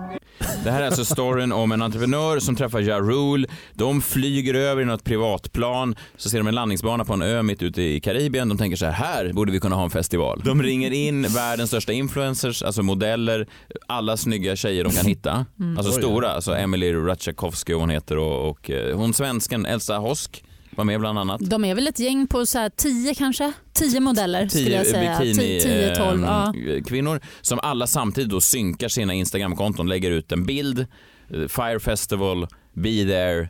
[0.64, 3.48] Det här är alltså storyn om en entreprenör som träffar Ja Rule.
[3.74, 7.64] De flyger över i något privatplan, så ser de en landningsbana på en ö mitt
[7.64, 8.50] ute i Karibien.
[8.50, 10.42] De tänker så här, här borde vi kunna ha en festival.
[10.46, 13.48] De ringer in världens största influencers, alltså modeller,
[13.88, 15.46] alla snygga tjejer de kan hitta.
[15.78, 16.02] Alltså Oj.
[16.02, 20.44] stora, alltså Emily Ratajkowski hon heter och, och eh, hon svensken Elsa Hosk
[20.80, 21.42] var med bland annat.
[21.42, 23.54] De är väl ett gäng på så här tio kanske?
[23.74, 25.20] Tio modeller skulle jag säga.
[25.20, 26.26] bikini, 10-12.
[26.26, 26.54] Ja.
[26.74, 31.80] eh, kvinnor som alla samtidigt då synkar sina Instagramkonton, lägger ut en bild, eh, Fire
[31.80, 33.50] Festival, Be there,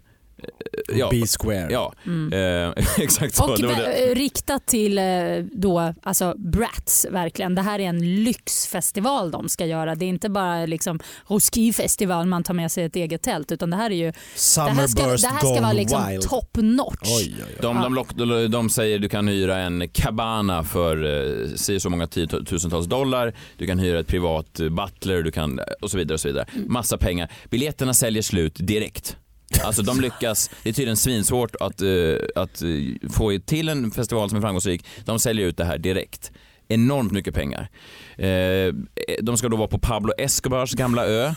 [0.96, 1.68] ja, Be square.
[1.72, 1.94] ja
[2.32, 3.44] eh, exakt så.
[3.52, 4.12] Och Det var det.
[4.12, 5.04] eh, riktat till eh,
[5.52, 7.56] då, alltså Brats verkligen.
[7.56, 9.96] Det här är en lyxfestival de ska göra.
[9.96, 13.78] Det är inte bara liksom Roskilde-festival man tar med sig ett eget tält utan det
[13.78, 14.12] här är ju
[14.56, 16.22] det här ska, det här ska vara liksom wild.
[16.24, 16.98] top notch.
[17.02, 17.56] Oj, oj, oj.
[17.62, 21.04] De, de, lock, de, de säger du kan hyra en cabana för
[21.50, 25.60] eh, si så många tiotusentals dollar, du kan hyra ett privat eh, butler du kan,
[25.82, 26.14] och så vidare.
[26.14, 26.46] och så vidare.
[26.68, 27.32] Massa pengar.
[27.50, 29.18] Biljetterna säljer slut direkt.
[29.64, 34.30] Alltså de lyckas, det är tydligen svinsvårt att, uh, att uh, få till en festival
[34.30, 34.86] som är framgångsrik.
[35.06, 36.32] De säljer ut det här direkt.
[36.68, 37.70] enormt mycket pengar.
[38.20, 38.74] Uh,
[39.22, 41.34] de ska då vara på Pablo Escobars gamla ö.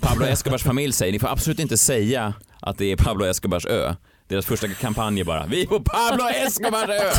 [0.00, 3.94] Pablo Escobars familj säger ni får absolut inte säga att det är Pablo Escobars ö.
[4.28, 7.10] Deras första kampanj är bara vi är på Pablo Escobars ö.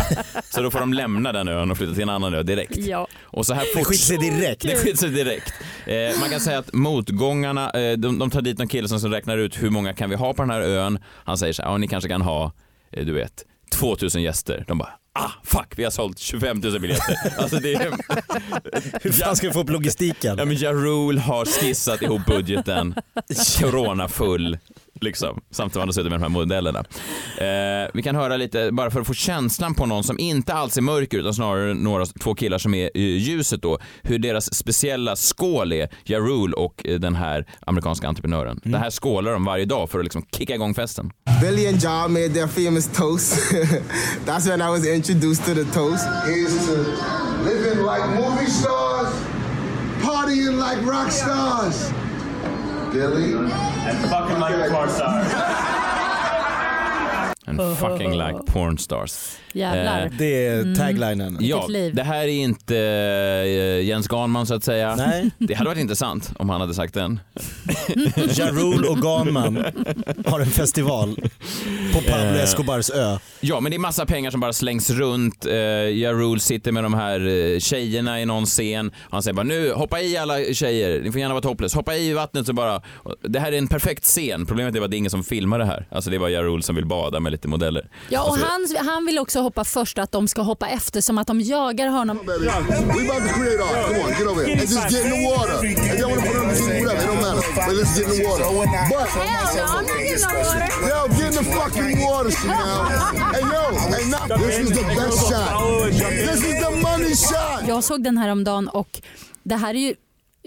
[0.49, 2.78] Så då får de lämna den ön och flytta till en annan ö direkt.
[2.78, 3.08] Ja.
[3.24, 4.62] Och så här Det skiter sig direkt.
[4.62, 5.53] Det skiter sig direkt.
[5.86, 9.38] Eh, man kan säga att motgångarna, eh, de, de tar dit någon kille som räknar
[9.38, 10.99] ut hur många kan vi ha på den här ön.
[11.26, 12.51] Han säger så här, ja ni kanske kan ha,
[12.91, 14.64] eh, du vet, 2000 gäster.
[14.68, 14.89] De bara,
[15.20, 17.16] ah fuck vi har sålt 25 000 biljetter.
[17.38, 17.91] Alltså det är...
[19.01, 20.36] Hur fan ska vi få upp logistiken?
[20.38, 22.95] Ja men Ja Rule har skissat ihop budgeten,
[23.60, 24.58] corona full.
[25.02, 26.80] Liksom, samtidigt som han har suttit med de här modellerna.
[27.38, 30.78] Eh, vi kan höra lite, bara för att få känslan på någon som inte alls
[30.78, 35.16] är mörker utan snarare några, två killar som är i ljuset då, hur deras speciella
[35.16, 38.60] skål är, Ja Rule och eh, den här amerikanska entreprenören.
[38.64, 41.12] Det här skålar de varje dag för att liksom kicka igång festen.
[41.41, 43.54] Billy and John made their famous toast.
[44.26, 46.08] That's when I was introduced to the toast.
[46.26, 46.76] Here's to
[47.45, 49.14] living like movie stars,
[50.02, 52.07] partying like rock stars.
[52.98, 53.36] Billy.
[53.36, 55.84] And fucking like porn stars.
[57.48, 59.36] And fucking like porn stars.
[59.54, 60.02] Jävlar.
[60.06, 60.76] Eh, Det är Mm.
[60.76, 61.38] taglinen.
[61.41, 61.95] Ja, Vilket liv.
[61.95, 64.95] det här är inte eh, Jens Ganman så att säga.
[64.95, 65.32] Nej.
[65.38, 67.20] Det hade varit intressant om han hade sagt den.
[68.36, 69.66] Ja Rule och Ganman
[70.26, 71.16] har en festival
[71.93, 72.43] på Pablo Eh.
[72.43, 73.18] Escobars ö.
[73.39, 75.45] Ja, men det är massa pengar som bara slängs runt.
[75.45, 78.91] Uh, ja Rule sitter med de här uh, tjejerna i någon scen.
[79.10, 81.74] Han säger bara nu, hoppa i alla tjejer, ni får gärna vara topless.
[81.74, 82.82] Hoppa i vattnet så bara.
[83.22, 84.45] Det här är en perfekt scen.
[84.45, 85.88] Problemet är att det är ingen som filmar det här.
[85.91, 87.89] Alltså det var Ja Rule som vill bada med lite modeller.
[88.09, 91.17] Ja, och så- han, han vill också hoppa först, att de ska hoppa efter som
[91.17, 92.17] att de jagar honom.
[92.17, 92.43] We about
[93.27, 93.88] to create art.
[93.88, 94.51] Come on, get over here.
[94.51, 95.65] And just get in the water.
[95.65, 97.43] If y'all want to put on the TV, whatever, it don't matter.
[97.67, 98.43] But let's get in the water.
[98.93, 99.07] But
[100.89, 102.83] yo, get in the fucking water, Chanel.
[103.33, 103.63] Hey yo,
[103.93, 105.53] hey, not, this is the best shot.
[106.29, 107.67] This is the money shot.
[107.67, 109.01] Jag såg den här om dagen och
[109.43, 109.95] det här är ju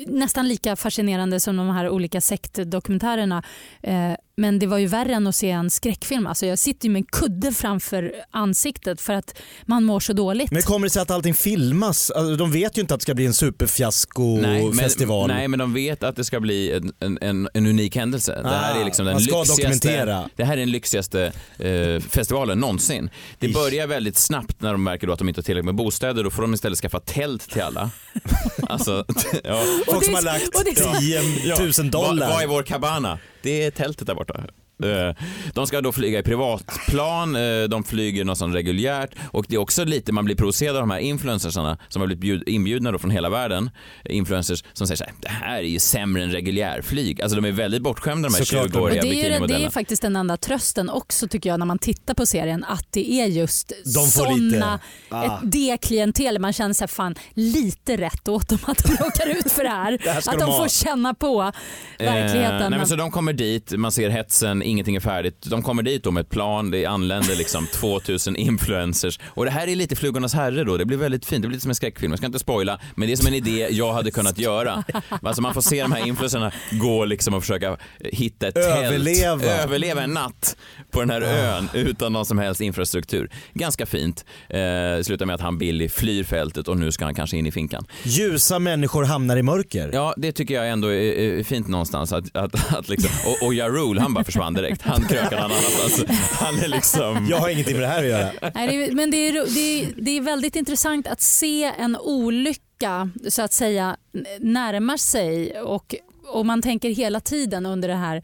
[0.06, 3.42] nästan lika fascinerande som de här olika sektdokumentärerna.
[3.82, 6.26] Eh, men det var ju värre än att se en skräckfilm.
[6.26, 9.34] Alltså jag sitter ju med en kudde framför ansiktet för att
[9.66, 10.50] man mår så dåligt.
[10.50, 12.10] Men kommer det sig att allting filmas?
[12.10, 15.28] Alltså, de vet ju inte att det ska bli en superfiasko-festival.
[15.28, 18.40] Nej, men de vet att det ska bli en, en, en, en unik händelse.
[18.42, 20.30] det här Ah, är liksom den man ska lyxigaste, dokumentera.
[20.36, 23.10] Det här är den lyxigaste eh, festivalen någonsin.
[23.38, 26.24] Det börjar väldigt snabbt när de märker då att de inte har tillräckligt med bostäder.
[26.24, 27.90] Då får de istället skaffa tält till alla.
[28.68, 29.04] alltså,
[29.44, 29.64] ja.
[29.86, 32.26] Folk som har lagt 10 000 dollar.
[32.26, 33.18] Vad, vad är vår cabana?
[33.42, 34.46] Det är tältet där borta.
[34.84, 35.14] Eh,
[35.54, 39.58] De ska då flyga i privatplan, eh, de flyger något sånt reguljärt och det är
[39.58, 42.98] också lite, man blir provocerad av de här influencersarna som har blivit bjud, inbjudna då
[42.98, 43.70] från hela världen.
[44.04, 47.22] Influencers som säger så här, det här är ju sämre än reguljärflyg.
[47.22, 48.66] Alltså de är väldigt bortskämda de här Såklart.
[48.66, 49.66] 20-åriga Och det, är ju, det bikinimodellerna.
[49.66, 53.10] är faktiskt den enda trösten också tycker jag när man tittar på serien att det
[53.12, 54.78] är just De lite-
[55.08, 55.24] ah.
[55.24, 56.38] ett, det klientel.
[56.38, 59.98] Man känner sig fan lite rätt åt dem att de råkar ut för det här.
[60.04, 61.52] Det här att de de får känna på
[61.98, 62.62] verkligheten.
[62.62, 65.42] Eh, nej, men så de kommer dit, man ser hetsen, ingenting är färdigt.
[65.50, 69.20] De kommer dit då med ett plan, det anländer liksom 2000 influencers.
[69.26, 71.62] Och det här är lite Flugornas herre då, det blir väldigt fint, det blir lite
[71.62, 72.12] som en skräckfilm.
[72.12, 74.84] Jag ska inte spoila, men det är som en idé jag hade kunnat göra.
[75.22, 79.38] Alltså man får se de här influencerna gå liksom och försöka hitta ett Överleva.
[79.40, 80.56] tält, överleva en natt
[80.90, 83.30] på den här ön utan någon som helst infrastruktur.
[83.54, 84.24] Ganska fint.
[84.48, 87.52] Eh, slutar med att han Billy flyr fältet och nu ska han kanske in i
[87.52, 87.84] finkan.
[88.02, 89.90] Ljusa människor hamnar i mörker.
[89.92, 92.12] Ja, det tycker jag ändå är, är fint någonstans.
[92.12, 94.82] Att, att, att liksom, och, och Ja Rule, han bara försvann direkt.
[94.82, 96.04] Han krökade någon annanstans.
[96.32, 97.26] Han är liksom...
[97.30, 98.52] Jag har ingenting med det här att göra.
[98.54, 103.42] Nej, men det är, det, är, det är väldigt intressant att se en olycka så
[103.42, 103.96] att säga
[104.40, 105.94] närmar sig och,
[106.26, 108.22] och man tänker hela tiden under det här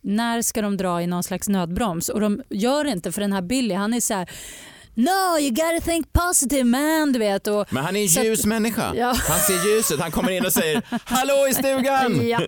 [0.00, 3.42] när ska de dra i någon slags nödbroms och de gör inte för den här
[3.42, 4.30] Billy han är så här
[4.98, 7.46] No you gotta think positive man du vet.
[7.46, 8.94] Och, Men han är en så att- ljus människa.
[8.94, 9.06] Ja.
[9.28, 10.00] Han ser ljuset.
[10.00, 12.28] Han kommer in och säger Hallå i stugan!
[12.28, 12.40] Ja.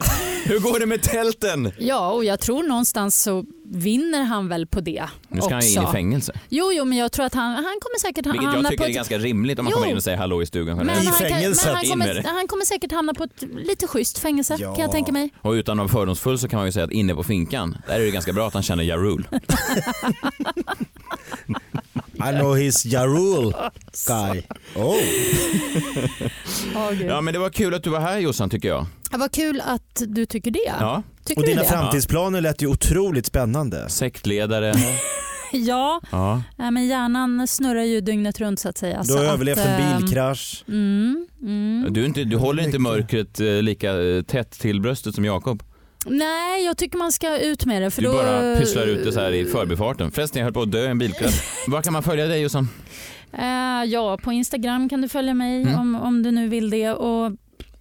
[0.45, 1.73] Hur går det med tälten?
[1.79, 5.69] Ja och jag tror någonstans så vinner han väl på det Nu ska han ju
[5.69, 5.93] in i också.
[5.93, 6.33] fängelse.
[6.49, 8.85] Jo, jo men jag tror att han, han kommer säkert Vilket hamna jag på tycker
[8.85, 9.77] är ett- ganska rimligt om man Jo.
[9.79, 10.77] kommer in och säger hallå i stugan.
[10.77, 14.57] Men han, kan, men han, kommer, han kommer säkert hamna på ett lite schysst fängelse
[14.59, 15.31] kan jag tänka mig.
[15.43, 17.95] Och utan att vara fördomsfull så kan man ju säga att inne på finkan, där
[17.95, 19.25] är det ganska bra att han känner Ja Rule.
[22.29, 23.53] I know his Ja Rule
[24.07, 24.43] guy.
[24.77, 24.97] Oh.
[27.09, 28.87] Ja men det var kul att du var här Jossan tycker jag.
[29.13, 30.59] Ja, vad kul att du tycker det.
[30.81, 31.03] Ja.
[31.25, 31.69] Tycker Och dina det?
[31.69, 33.89] framtidsplaner lät ju otroligt spännande.
[33.89, 34.75] Sektledare.
[35.53, 36.43] Ja, Ja.
[36.57, 39.03] Nej, men hjärnan snurrar ju dygnet runt så att säga.
[39.05, 40.65] Du har Så överlevt att, en ehm, bilkrasch.
[40.69, 41.87] Mm, mm.
[41.93, 45.63] Du, är inte, du håller inte mörkret eh, lika eh, tätt till bröstet som Jakob.
[46.07, 47.91] Nej, jag tycker man ska ut med det.
[47.91, 48.15] För Du då...
[48.15, 50.11] bara pysslar ut det så här i förbifarten.
[50.11, 51.43] Förresten, jag höll på att dö i en bilkrasch.
[51.69, 52.69] Var kan man följa dig Jossan?
[53.33, 55.75] Eh, ja, på Instagram kan du följa mig Mm.
[55.81, 56.91] om, om du nu vill det.
[56.91, 57.33] Och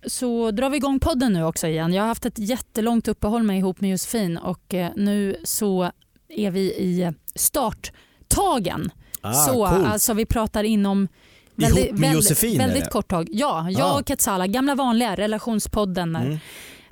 [0.05, 1.93] så drar vi igång podden nu också igen.
[1.93, 5.91] Jag har haft ett jättelångt uppehåll med ihop med Josefin och eh, nu så
[6.29, 8.91] är vi i starttagen.
[9.21, 9.87] Ah, så coolt.
[9.87, 11.09] alltså vi pratar inom Ihop
[11.55, 12.91] väldigt, med väldigt, Josefin, väldigt eller?
[12.91, 13.27] kort tag.
[13.31, 13.99] Ja, jag Ah.
[13.99, 16.37] och Ketsala, gamla vanliga relationspodden där Mm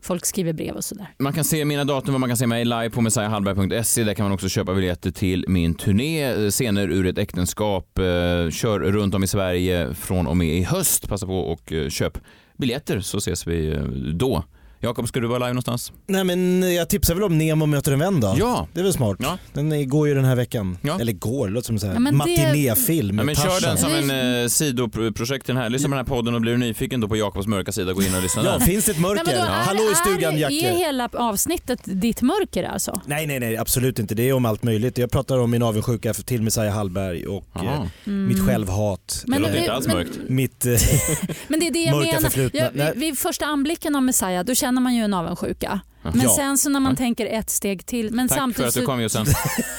[0.08, 1.08] folk skriver brev och sådär.
[1.20, 4.04] Man kan se mina datum och man kan se mig live på messiahallberg.se.
[4.04, 8.00] Där kan man också köpa biljetter till min turné, eh, scener ur ett äktenskap.
[8.00, 8.04] Eh,
[8.50, 11.10] kör runt om i Sverige från och med i höst.
[11.10, 12.18] Passa på och eh, köp
[12.58, 13.80] biljetter så ses vi
[14.14, 14.44] då.
[14.80, 15.92] Jakob, ska du vara live någonstans?
[16.08, 18.36] Nej men jag tipsar väl om Nemo möter en vän då.
[18.40, 18.68] Ja.
[18.74, 19.18] Det är väl smart.
[19.54, 20.78] Den är- går ju den här veckan.
[21.00, 23.92] Eller går, det låter som en Ja, men det- matinéfilm Ja, men kör den som
[23.92, 25.70] en eh, sidoprojekt till den här.
[25.70, 28.02] Lyssna på den här podden och blir du nyfiken då på Jakobs mörka sida, gå
[28.04, 28.60] in och lyssna Ja, där.
[28.60, 29.24] finns det ett mörker?
[29.26, 30.56] Men vadå, är- Hallå i stugan är, Jacke.
[30.70, 33.02] Är hela avsnittet ditt mörker alltså?
[33.06, 34.16] Nej, nej, nej, absolut inte.
[34.16, 34.98] Det är om allt möjligt.
[34.98, 38.28] Jag pratar om min avundsjuka för- till Messiah Hallberg och eh, Mm.
[38.28, 39.24] mitt självhat.
[39.28, 40.20] Men- Det låter inte alls mörkt.
[40.30, 40.72] Mitt eh,
[41.48, 42.22] Men det är det jag mörka menar.
[42.22, 42.60] förflutna.
[42.60, 42.92] Ja, Nej.
[42.96, 45.80] vid, vid första anblicken av Messiah då känner man ju en avundsjuka.
[46.02, 46.36] Men Ja.
[46.36, 48.12] sen så när man tänker ett steg till.
[48.14, 49.26] Men Tack för samtidigt att du kom Jossan.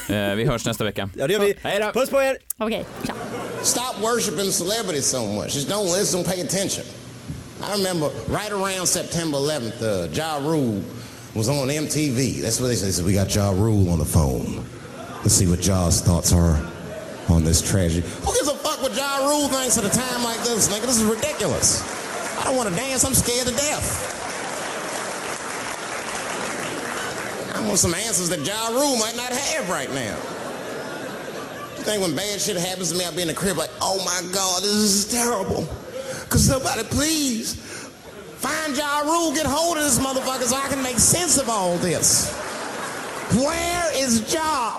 [0.08, 1.10] Eh, Vi hörs nästa vecka.
[1.16, 1.54] Ja, det gör vi.
[1.62, 2.00] Hej då.
[2.00, 2.36] Puss på er!
[2.58, 3.14] Okej, tja.
[3.62, 5.54] Stop worshiping celebrities so much.
[5.56, 6.84] Just don't listen, pay attention.
[7.60, 10.82] I remember right around September 11th, uh, Ja Rule
[11.34, 12.42] was on MTV.
[12.42, 12.88] That's what they said.
[12.88, 14.64] They said, We got Ja Rule on the phone.
[15.22, 16.56] Let's see what Ja's thoughts are
[17.28, 18.02] on this tragedy.
[18.24, 20.86] Who gives a fuck what Ja Rule thinks at a time like this, nigga?
[20.86, 21.82] This is ridiculous.
[22.40, 23.04] I don't want to dance.
[23.04, 23.86] I'm scared to death.
[27.58, 30.14] I want some answers that Ja Rule might not have right now.
[31.76, 33.98] You think when bad shit happens to me, I'll be in the crib like, oh
[34.04, 35.66] my God, this is terrible.
[36.30, 37.54] Could somebody please
[38.36, 41.76] find Ja Rule, get hold of this motherfucker so I can make sense of all
[41.78, 42.32] this.
[43.34, 44.78] Where is Ja?